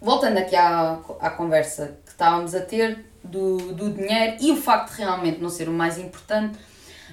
Voltando 0.00 0.38
aqui 0.38 0.56
à, 0.56 0.98
à 1.20 1.30
conversa 1.30 1.98
que 2.04 2.12
estávamos 2.12 2.54
a 2.54 2.60
ter 2.60 3.04
do, 3.22 3.58
do 3.72 3.90
dinheiro 3.90 4.36
e 4.40 4.50
o 4.50 4.56
facto 4.56 4.92
de 4.92 4.98
realmente 4.98 5.40
não 5.40 5.50
ser 5.50 5.68
o 5.68 5.72
mais 5.72 5.98
importante, 5.98 6.58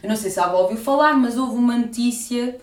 eu 0.01 0.09
não 0.09 0.15
sei 0.15 0.31
se 0.31 0.39
a 0.39 0.45
avó 0.45 0.61
ouviu 0.61 0.77
falar, 0.77 1.13
mas 1.15 1.37
houve 1.37 1.55
uma 1.55 1.77
notícia 1.77 2.57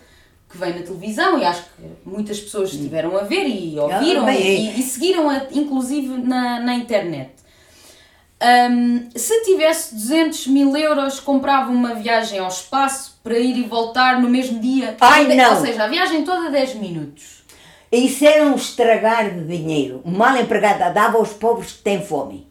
que 0.49 0.57
vem 0.57 0.73
na 0.73 0.81
televisão 0.83 1.37
e 1.37 1.45
acho 1.45 1.63
que 1.63 1.83
muitas 2.09 2.39
pessoas 2.39 2.71
estiveram 2.71 3.15
a 3.17 3.21
ver 3.23 3.45
e 3.47 3.77
ouviram 3.79 4.23
Ah, 4.23 4.25
bem, 4.25 4.71
e, 4.75 4.79
e 4.79 4.83
seguiram 4.83 5.29
a, 5.29 5.43
inclusive 5.51 6.17
na, 6.17 6.59
na 6.61 6.75
internet. 6.75 7.31
Hum, 8.41 9.09
se 9.15 9.43
tivesse 9.43 9.95
200 9.95 10.47
mil 10.47 10.75
euros, 10.75 11.19
comprava 11.19 11.71
uma 11.71 11.95
viagem 11.95 12.39
ao 12.39 12.47
espaço 12.47 13.17
para 13.23 13.37
ir 13.39 13.57
e 13.57 13.63
voltar 13.63 14.19
no 14.21 14.29
mesmo 14.29 14.59
dia. 14.59 14.95
Ai, 14.99 15.33
não. 15.35 15.55
Ou 15.55 15.61
seja, 15.61 15.83
a 15.83 15.87
viagem 15.87 16.23
toda 16.23 16.49
10 16.49 16.75
minutos. 16.75 17.34
Isso 17.95 18.25
era 18.25 18.45
um 18.45 18.55
estragar 18.55 19.29
de 19.29 19.45
dinheiro. 19.45 20.01
Mal 20.05 20.37
empregada 20.37 20.89
dava 20.91 21.17
aos 21.17 21.29
pobres 21.29 21.73
que 21.73 21.83
têm 21.83 22.01
fome. 22.01 22.47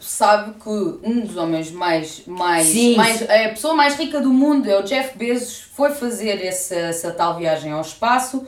Sabe 0.00 0.54
que 0.62 0.68
um 0.68 1.20
dos 1.20 1.36
homens 1.36 1.70
mais. 1.70 2.22
mais, 2.26 2.66
Sim. 2.66 2.96
mais 2.96 3.22
a 3.22 3.48
pessoa 3.48 3.74
mais 3.74 3.96
rica 3.96 4.20
do 4.20 4.30
mundo 4.30 4.68
é 4.68 4.78
o 4.78 4.82
Jeff 4.82 5.16
Bezos, 5.16 5.62
foi 5.74 5.90
fazer 5.92 6.44
essa, 6.44 6.74
essa 6.74 7.10
tal 7.10 7.38
viagem 7.38 7.72
ao 7.72 7.80
espaço 7.80 8.46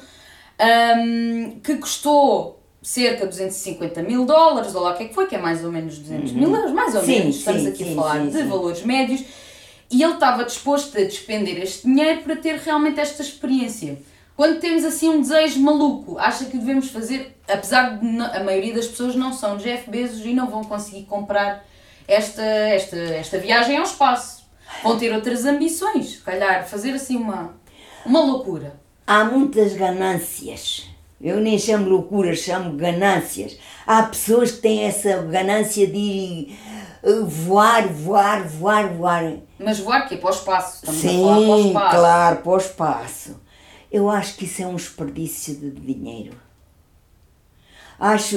hum, 0.60 1.58
que 1.64 1.76
custou 1.76 2.60
cerca 2.82 3.24
de 3.24 3.30
250 3.30 4.02
mil 4.02 4.26
dólares, 4.26 4.74
ou 4.74 4.82
lá 4.82 4.92
o 4.92 4.96
que 4.96 5.04
é 5.04 5.08
que 5.08 5.14
foi, 5.14 5.26
que 5.26 5.34
é 5.34 5.38
mais 5.38 5.64
ou 5.64 5.72
menos 5.72 5.98
200 5.98 6.32
mil 6.32 6.54
euros, 6.54 6.72
mais 6.72 6.94
ou 6.94 7.00
Uhum. 7.00 7.06
Sim, 7.06 7.18
menos. 7.18 7.36
Estamos 7.36 7.62
sim, 7.62 7.68
aqui 7.68 7.84
sim, 7.84 7.92
a 7.92 7.96
falar 7.96 8.26
de 8.26 8.42
valores 8.42 8.82
médios 8.82 9.24
e 9.90 10.02
ele 10.02 10.12
estava 10.12 10.44
disposto 10.44 10.96
a 10.98 11.02
despender 11.02 11.60
este 11.62 11.86
dinheiro 11.86 12.20
para 12.22 12.36
ter 12.36 12.56
realmente 12.58 13.00
esta 13.00 13.22
experiência. 13.22 13.98
Quando 14.36 14.60
temos 14.60 14.84
assim 14.84 15.08
um 15.08 15.20
desejo 15.22 15.60
maluco, 15.60 16.18
acha 16.18 16.44
que 16.44 16.58
devemos 16.58 16.90
fazer, 16.90 17.38
apesar 17.48 17.98
de 17.98 18.20
a 18.20 18.44
maioria 18.44 18.74
das 18.74 18.86
pessoas 18.86 19.16
não 19.16 19.32
são 19.32 19.56
Jeff 19.56 19.90
Bezos 19.90 20.26
e 20.26 20.34
não 20.34 20.50
vão 20.50 20.62
conseguir 20.62 21.04
comprar 21.04 21.64
esta, 22.06 22.42
esta, 22.42 22.96
esta 22.96 23.38
viagem 23.38 23.78
ao 23.78 23.84
espaço. 23.84 24.44
Vão 24.82 24.98
ter 24.98 25.10
outras 25.14 25.46
ambições, 25.46 26.10
se 26.10 26.18
calhar, 26.20 26.68
fazer 26.68 26.92
assim 26.92 27.16
uma, 27.16 27.54
uma 28.04 28.20
loucura. 28.20 28.78
Há 29.06 29.24
muitas 29.24 29.72
ganâncias. 29.74 30.86
Eu 31.18 31.40
nem 31.40 31.58
chamo 31.58 31.88
loucuras, 31.88 32.40
chamo 32.40 32.76
ganâncias. 32.76 33.56
Há 33.86 34.02
pessoas 34.02 34.50
que 34.50 34.58
têm 34.58 34.84
essa 34.84 35.22
ganância 35.22 35.86
de 35.86 35.96
ir 35.96 36.58
eh, 37.02 37.20
voar, 37.24 37.88
voar, 37.88 38.46
voar, 38.46 38.88
voar. 38.92 39.32
Mas 39.58 39.78
voar 39.78 40.06
que 40.06 40.16
é 40.16 40.18
para 40.18 40.28
o 40.28 40.34
espaço, 40.34 40.84
estamos 40.84 41.04
a 41.04 41.08
falar 41.08 41.36
para 41.36 41.48
o 41.48 41.62
Sim, 41.62 41.68
espaço. 41.68 41.96
claro, 41.96 42.36
para 42.36 42.52
o 42.52 42.56
espaço. 42.58 43.45
Eu 43.90 44.10
acho 44.10 44.36
que 44.36 44.44
isso 44.44 44.62
é 44.62 44.66
um 44.66 44.76
desperdício 44.76 45.54
de 45.54 45.70
dinheiro. 45.70 46.34
Acho, 47.98 48.36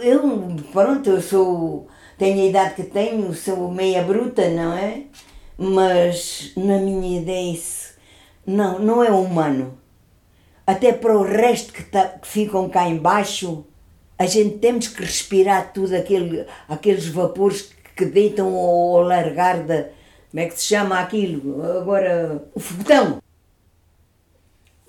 eu, 0.00 0.56
pronto, 0.72 1.10
eu 1.10 1.20
sou, 1.20 1.88
tenho 2.16 2.42
a 2.42 2.46
idade 2.46 2.74
que 2.74 2.84
tenho, 2.84 3.34
sou 3.34 3.70
meia 3.70 4.02
bruta, 4.02 4.48
não 4.50 4.72
é? 4.72 5.04
Mas 5.58 6.52
na 6.56 6.78
minha 6.78 7.20
ideia 7.20 7.52
isso, 7.52 7.94
não, 8.46 8.78
não 8.78 9.02
é 9.02 9.10
humano. 9.10 9.78
Até 10.66 10.92
para 10.92 11.18
o 11.18 11.22
resto 11.22 11.72
que, 11.72 11.82
tá, 11.82 12.08
que 12.08 12.28
ficam 12.28 12.68
cá 12.68 12.88
embaixo, 12.88 13.64
a 14.16 14.26
gente 14.26 14.58
temos 14.58 14.86
que 14.86 15.02
respirar 15.02 15.72
tudo 15.72 15.96
aquele, 15.96 16.46
aqueles 16.68 17.08
vapores 17.08 17.72
que 17.96 18.04
deitam 18.04 18.54
ao, 18.54 19.02
largar 19.02 19.64
da, 19.64 19.88
como 20.30 20.42
é 20.42 20.46
que 20.46 20.60
se 20.60 20.66
chama 20.66 21.00
aquilo? 21.00 21.60
Agora, 21.78 22.44
o 22.54 22.60
foguetão. 22.60 23.20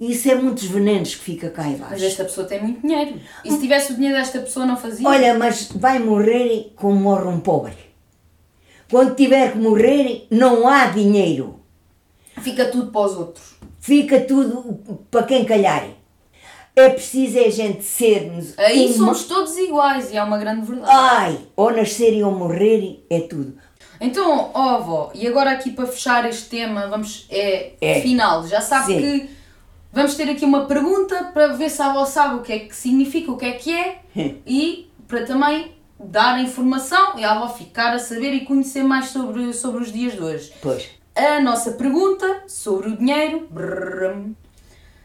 Isso 0.02 0.32
é 0.32 0.36
muitos 0.36 0.64
venenos 0.66 1.14
que 1.14 1.22
fica 1.24 1.50
cá 1.52 1.62
Mas 1.64 1.74
embaixo. 1.76 2.06
esta 2.06 2.24
pessoa 2.24 2.48
tem 2.48 2.60
muito 2.62 2.82
dinheiro. 2.82 3.20
E 3.46 3.52
se 3.52 3.60
tivesse 3.62 3.92
o 3.94 3.96
dinheiro 3.96 4.18
desta 4.18 4.40
pessoa, 4.40 4.66
não 4.66 4.76
fazia? 4.76 5.08
Olha, 5.08 5.36
mas 5.38 5.72
vai 5.76 6.00
morrer 6.00 6.74
como 6.76 6.96
morre 7.00 7.28
um 7.28 7.40
pobre. 7.40 7.76
Quando 8.90 9.16
tiver 9.16 9.52
que 9.54 9.60
morrer, 9.60 10.26
não 10.32 10.68
há 10.68 10.88
dinheiro. 10.88 11.60
Fica 12.42 12.66
tudo 12.66 12.92
para 12.92 13.02
os 13.02 13.16
outros. 13.16 13.46
Fica 13.80 14.20
tudo 14.22 14.80
para 15.12 15.24
quem 15.24 15.46
calhar. 15.46 15.88
É 16.76 16.90
preciso 16.90 17.38
é 17.38 17.46
a 17.46 17.50
gente 17.52 17.84
sermos. 17.84 18.58
Aí 18.58 18.88
uma- 18.88 18.96
somos 18.96 19.24
todos 19.26 19.56
iguais 19.58 20.12
e 20.12 20.18
é 20.18 20.24
uma 20.24 20.38
grande 20.40 20.66
verdade. 20.66 20.92
Ai, 20.92 21.38
ou 21.56 21.72
nascerem 21.72 22.24
ou 22.24 22.32
morrerem, 22.32 23.04
é 23.10 23.20
tudo. 23.20 23.56
Então, 24.00 24.50
ó 24.54 24.70
avó, 24.78 25.12
e 25.14 25.28
agora 25.28 25.52
aqui 25.52 25.70
para 25.72 25.86
fechar 25.86 26.28
este 26.28 26.50
tema, 26.50 26.88
vamos, 26.88 27.28
é, 27.30 27.74
É. 27.80 28.02
final, 28.02 28.48
já 28.48 28.60
sabe 28.60 28.94
Sim. 28.94 29.00
que 29.02 29.30
vamos 29.92 30.16
ter 30.16 30.30
aqui 30.30 30.46
uma 30.46 30.66
pergunta 30.66 31.26
para 31.34 31.48
ver 31.54 31.70
se 31.70 31.82
a 31.82 31.92
avó 31.92 32.06
sabe 32.06 32.36
o 32.36 32.42
que 32.42 32.54
é 32.54 32.60
que 32.60 32.76
significa, 32.76 33.32
o 33.32 33.38
que 33.38 33.46
é 33.46 33.52
que 33.54 33.74
é 33.74 34.02
e 34.46 34.90
para 35.08 35.26
também 35.26 35.74
dar 36.00 36.36
a 36.36 36.42
informação 36.42 37.18
e 37.18 37.24
a 37.24 37.32
avó 37.32 37.48
ficar 37.50 37.94
a 37.94 38.00
saber 38.00 38.34
e 38.34 38.46
conhecer 38.46 38.84
mais 38.84 39.08
sobre, 39.08 39.54
sobre 39.54 39.84
os 39.84 39.92
dias 39.92 40.14
de 40.14 40.22
hoje. 40.22 40.54
Pois. 40.62 40.90
A 41.16 41.40
nossa 41.42 41.74
pergunta 41.74 42.44
sobre 42.48 42.90
o 42.90 42.98
dinheiro, 42.98 43.48
brrrm, 43.52 44.34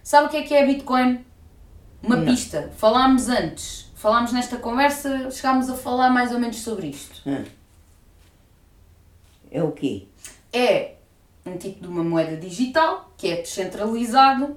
sabe 0.03 0.27
o 0.27 0.31
que 0.31 0.37
é 0.37 0.42
que 0.42 0.55
é 0.55 0.64
Bitcoin? 0.64 1.25
Uma 2.03 2.18
pista, 2.18 2.70
falámos 2.77 3.29
antes, 3.29 3.90
falámos 3.96 4.33
nesta 4.33 4.57
conversa, 4.59 5.29
chegámos 5.31 5.68
a 5.68 5.75
falar 5.75 6.11
mais 6.11 6.33
ou 6.33 6.38
menos 6.38 6.59
sobre 6.59 6.87
isto. 6.87 7.22
É 9.51 9.62
o 9.62 9.72
quê? 9.72 10.07
é 10.57 10.94
um 11.44 11.57
tipo 11.59 11.83
de 11.83 11.87
uma 11.87 12.03
moeda 12.03 12.37
digital 12.37 13.12
que 13.16 13.29
é 13.29 13.37
descentralizado, 13.37 14.57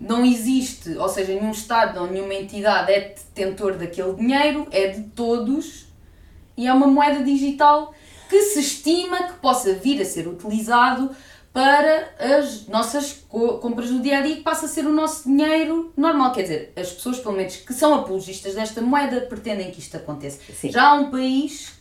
não 0.00 0.24
existe, 0.24 0.96
ou 0.96 1.08
seja, 1.08 1.34
nenhum 1.34 1.50
Estado 1.50 2.00
ou 2.00 2.10
nenhuma 2.10 2.34
entidade 2.34 2.90
é 2.90 3.00
detentor 3.00 3.74
daquele 3.74 4.14
dinheiro, 4.14 4.66
é 4.70 4.88
de 4.88 5.02
todos 5.10 5.86
e 6.56 6.66
é 6.66 6.72
uma 6.72 6.86
moeda 6.86 7.22
digital 7.22 7.92
que 8.28 8.40
se 8.42 8.60
estima 8.60 9.24
que 9.24 9.32
possa 9.34 9.74
vir 9.74 10.00
a 10.00 10.04
ser 10.04 10.26
utilizado 10.26 11.10
para 11.52 12.08
as 12.18 12.68
nossas 12.68 13.24
co- 13.28 13.58
compras 13.58 13.90
do 13.90 14.00
dia 14.00 14.18
a 14.18 14.20
dia, 14.20 14.36
que 14.36 14.42
passa 14.42 14.66
a 14.66 14.68
ser 14.68 14.86
o 14.86 14.92
nosso 14.92 15.28
dinheiro 15.28 15.92
normal. 15.96 16.32
Quer 16.32 16.42
dizer, 16.42 16.72
as 16.76 16.92
pessoas, 16.92 17.18
pelo 17.18 17.34
menos 17.36 17.56
que 17.56 17.74
são 17.74 17.92
apologistas 17.92 18.54
desta 18.54 18.80
moeda, 18.80 19.20
pretendem 19.22 19.70
que 19.72 19.80
isto 19.80 19.96
aconteça. 19.96 20.38
Sim. 20.54 20.70
Já 20.70 20.90
há 20.90 20.94
um 20.94 21.10
país 21.10 21.72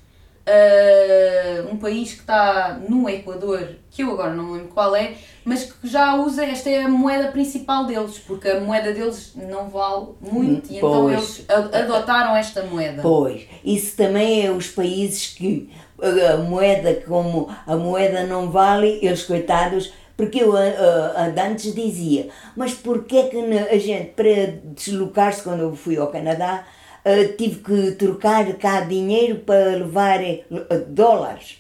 Uh, 0.50 1.72
um 1.74 1.78
país 1.78 2.14
que 2.14 2.22
está 2.22 2.80
no 2.90 3.08
Equador, 3.08 3.76
que 3.92 4.02
eu 4.02 4.12
agora 4.12 4.34
não 4.34 4.46
me 4.46 4.54
lembro 4.54 4.70
qual 4.70 4.96
é, 4.96 5.14
mas 5.46 5.64
que 5.72 5.88
já 5.88 6.16
usa, 6.16 6.44
esta 6.44 6.70
é 6.70 6.84
a 6.84 6.90
moeda 6.90 7.28
principal 7.32 7.86
deles, 7.86 8.18
porque 8.20 8.48
a 8.50 8.60
moeda 8.60 8.92
deles 8.92 9.34
não 9.36 9.70
vale 9.70 10.08
muito, 10.20 10.72
e 10.72 10.78
então 10.78 11.04
Pois. 11.04 11.14
eles 11.14 11.46
adotaram 11.74 12.36
esta 12.36 12.64
moeda. 12.64 13.02
Pois, 13.02 13.44
isso 13.64 13.96
também 13.96 14.46
é 14.46 14.52
os 14.52 14.68
países 14.68 15.28
que 15.28 15.70
a, 16.02 16.34
a 16.34 16.38
moeda, 16.38 16.96
como 17.08 17.48
a 17.68 17.76
moeda 17.76 18.24
não 18.26 18.50
vale, 18.50 19.00
eles 19.04 19.24
coitados, 19.24 19.94
porque 20.18 20.44
eu 20.44 20.56
a- 20.58 21.32
antes 21.48 21.74
dizia, 21.76 22.30
mas 22.56 22.74
porquê 22.74 23.18
é 23.18 23.24
que 23.28 23.38
a 23.38 23.78
gente, 23.78 24.12
para 24.12 24.58
deslocar-se, 24.64 25.44
quando 25.44 25.62
eu 25.62 25.76
fui 25.76 25.96
ao 25.98 26.08
Canadá, 26.08 26.66
ah, 27.12 27.34
tive 27.38 27.56
que 27.58 27.92
trocar 27.94 28.54
cá 28.54 28.82
dinheiro 28.82 29.38
para 29.40 29.76
levar 29.76 30.22
eh, 30.24 30.44
dólares? 30.88 31.58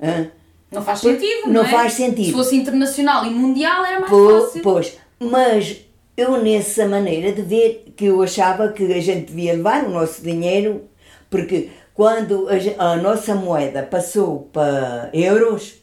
Hã? 0.00 0.30
Não 0.70 0.82
faz 0.82 1.00
Pois, 1.00 1.20
sentido, 1.20 1.46
não 1.46 1.52
não, 1.54 1.64
é? 1.64 1.68
faz 1.68 1.92
sentido. 1.94 2.26
Se 2.26 2.32
fosse 2.32 2.56
internacional 2.56 3.24
e 3.26 3.30
mundial 3.30 3.84
era 3.84 4.00
mais 4.00 4.10
Po- 4.10 4.40
fácil. 4.40 4.62
Pois, 4.62 4.96
mas 5.20 5.76
eu 6.16 6.42
nessa 6.42 6.86
maneira 6.86 7.32
de 7.32 7.42
ver 7.42 7.92
que 7.96 8.06
eu 8.06 8.22
achava 8.22 8.72
que 8.72 8.84
a 8.92 9.00
gente 9.00 9.26
devia 9.26 9.52
levar 9.52 9.84
o 9.84 9.90
nosso 9.90 10.22
dinheiro, 10.22 10.82
porque 11.30 11.70
quando 11.94 12.48
a, 12.48 12.92
a 12.92 12.96
nossa 12.96 13.34
moeda 13.34 13.82
passou 13.82 14.48
para 14.52 15.10
euros, 15.12 15.74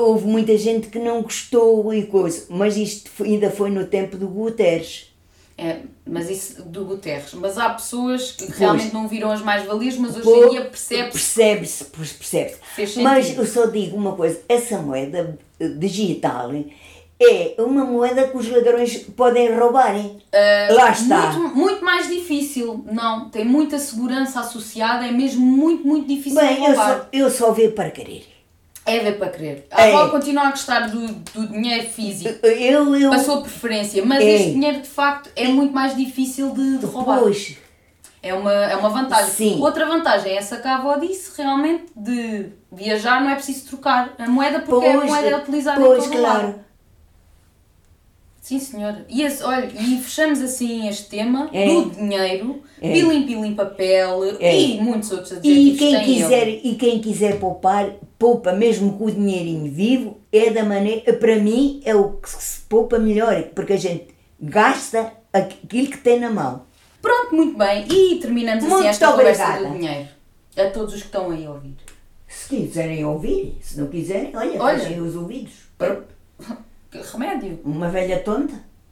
houve 0.00 0.26
muita 0.26 0.56
gente 0.56 0.88
que 0.88 0.98
não 0.98 1.22
gostou 1.22 1.92
e 1.92 2.04
coisa, 2.06 2.46
mas 2.48 2.76
isto 2.76 3.10
ainda 3.22 3.50
foi 3.50 3.70
no 3.70 3.84
tempo 3.86 4.16
do 4.16 4.28
Guterres. 4.28 5.07
É, 5.60 5.80
mas 6.06 6.30
isso 6.30 6.62
do 6.62 6.84
Guterres. 6.84 7.34
Mas 7.34 7.58
há 7.58 7.68
pessoas 7.70 8.30
que 8.30 8.46
realmente 8.52 8.94
não 8.94 9.08
viram 9.08 9.32
as 9.32 9.42
mais-valias, 9.42 9.96
mas 9.96 10.12
hoje 10.14 10.22
Pô, 10.22 10.46
em 10.46 10.50
dia 10.50 10.64
percebe-se. 10.66 11.10
Percebe-se, 11.10 11.84
pois 11.86 12.12
percebe-se. 12.12 13.02
Mas 13.02 13.36
eu 13.36 13.44
só 13.44 13.66
digo 13.66 13.96
uma 13.96 14.14
coisa: 14.14 14.40
essa 14.48 14.78
moeda 14.78 15.36
eh, 15.58 15.68
digital 15.70 16.52
é 17.20 17.56
uma 17.58 17.84
moeda 17.84 18.28
que 18.28 18.36
os 18.36 18.48
ladrões 18.48 18.98
podem 19.16 19.52
roubar. 19.52 19.96
hein? 19.96 20.22
Lá 20.70 20.92
está. 20.92 21.32
Muito, 21.32 21.56
muito 21.56 21.84
mais 21.84 22.08
difícil. 22.08 22.84
Não, 22.92 23.28
tem 23.28 23.44
muita 23.44 23.80
segurança 23.80 24.38
associada, 24.38 25.04
é 25.06 25.10
mesmo 25.10 25.44
muito, 25.44 25.84
muito 25.84 26.06
difícil 26.06 26.40
Bem, 26.40 26.54
de 26.54 26.60
eu 26.60 26.66
roubar. 26.68 26.98
só, 27.00 27.06
eu 27.12 27.30
só 27.30 27.50
vejo 27.50 27.72
para 27.72 27.90
querer. 27.90 28.37
É 28.90 28.98
ver 29.00 29.18
para 29.18 29.28
querer. 29.28 29.66
A 29.70 29.86
É. 29.86 29.94
avó 29.94 30.08
continua 30.10 30.44
a 30.48 30.50
gostar 30.50 30.88
do, 30.88 31.06
do 31.06 31.46
dinheiro 31.48 31.86
físico, 31.88 32.44
Eu, 32.46 32.94
eu. 32.96 33.12
a 33.12 33.40
preferência, 33.42 34.04
mas 34.04 34.22
É. 34.24 34.30
este 34.30 34.52
dinheiro 34.52 34.80
de 34.80 34.88
facto 34.88 35.30
é 35.36 35.46
muito 35.48 35.72
mais 35.74 35.96
difícil 35.96 36.50
de, 36.52 36.78
de 36.78 36.86
roubar. 36.86 37.18
Pois, 37.20 37.56
É 38.20 38.34
uma, 38.34 38.52
é 38.52 38.74
uma 38.74 38.88
vantagem. 38.88 39.30
Sim. 39.30 39.60
Outra 39.60 39.86
vantagem 39.86 40.32
é 40.32 40.36
essa 40.36 40.56
que 40.56 40.66
a 40.66 40.76
avó 40.76 40.96
disse, 40.96 41.40
realmente, 41.40 41.84
de 41.96 42.46
viajar 42.72 43.22
não 43.22 43.30
é 43.30 43.34
preciso 43.36 43.66
trocar 43.68 44.12
a 44.18 44.26
moeda 44.28 44.58
porque 44.60 44.86
a 44.86 44.94
pois, 44.94 45.06
moeda 45.10 45.28
é 45.28 45.36
utilizada 45.36 45.80
pois, 45.80 46.04
em 46.04 46.10
todo 46.10 46.18
claro. 46.20 46.46
lado. 46.48 46.68
Sim, 48.40 48.58
senhora. 48.58 49.04
E, 49.10 49.22
esse, 49.22 49.42
olha, 49.44 49.66
e 49.78 49.98
fechamos 50.02 50.40
assim 50.40 50.88
este 50.88 51.04
tema 51.10 51.50
É. 51.52 51.66
do 51.66 51.90
dinheiro, 51.90 52.62
É. 52.80 52.92
pilim 52.92 53.24
pilim 53.26 53.54
papel 53.54 54.24
É. 54.40 54.58
e 54.58 54.80
muitos 54.80 55.10
outros 55.12 55.32
E 55.32 55.36
adjetivos 55.36 55.78
quem, 55.78 55.90
que 55.92 55.96
tem 55.96 56.04
quiser, 56.14 56.48
ele. 56.48 56.60
e 56.64 56.74
quem 56.76 56.98
quiser 56.98 57.38
poupar, 57.38 57.90
poupa 58.18 58.52
mesmo 58.52 58.98
com 58.98 59.04
o 59.06 59.10
dinheirinho 59.10 59.70
vivo 59.72 60.20
é 60.32 60.50
da 60.50 60.64
maneira, 60.64 61.12
para 61.12 61.36
mim, 61.36 61.80
é 61.84 61.94
o 61.94 62.14
que 62.14 62.28
se 62.28 62.60
poupa 62.62 62.98
melhor, 62.98 63.40
porque 63.54 63.74
a 63.74 63.78
gente 63.78 64.08
gasta 64.40 65.12
aquilo 65.32 65.88
que 65.88 65.98
tem 65.98 66.18
na 66.20 66.30
mão. 66.30 66.62
Pronto, 67.00 67.34
muito 67.34 67.56
bem. 67.56 67.86
E 67.88 68.18
terminamos 68.18 68.64
assim 68.64 68.72
Muito 68.72 68.86
esta 68.88 69.12
conversa 69.12 69.44
obrigada. 69.44 69.68
do 69.68 69.78
dinheiro. 69.78 70.08
A 70.56 70.70
todos 70.70 70.94
os 70.94 71.00
que 71.00 71.06
estão 71.06 71.30
aí 71.30 71.46
a 71.46 71.50
ouvir. 71.50 71.76
Se 72.26 72.48
quiserem 72.48 73.04
ouvir, 73.04 73.56
se 73.62 73.78
não 73.80 73.86
quiserem, 73.86 74.36
olha, 74.36 74.60
Olha. 74.60 75.02
os 75.02 75.16
ouvidos. 75.16 75.52
Que 76.90 76.98
remédio. 77.02 77.60
Uma 77.66 77.90
velha 77.90 78.18
tonta. 78.20 78.54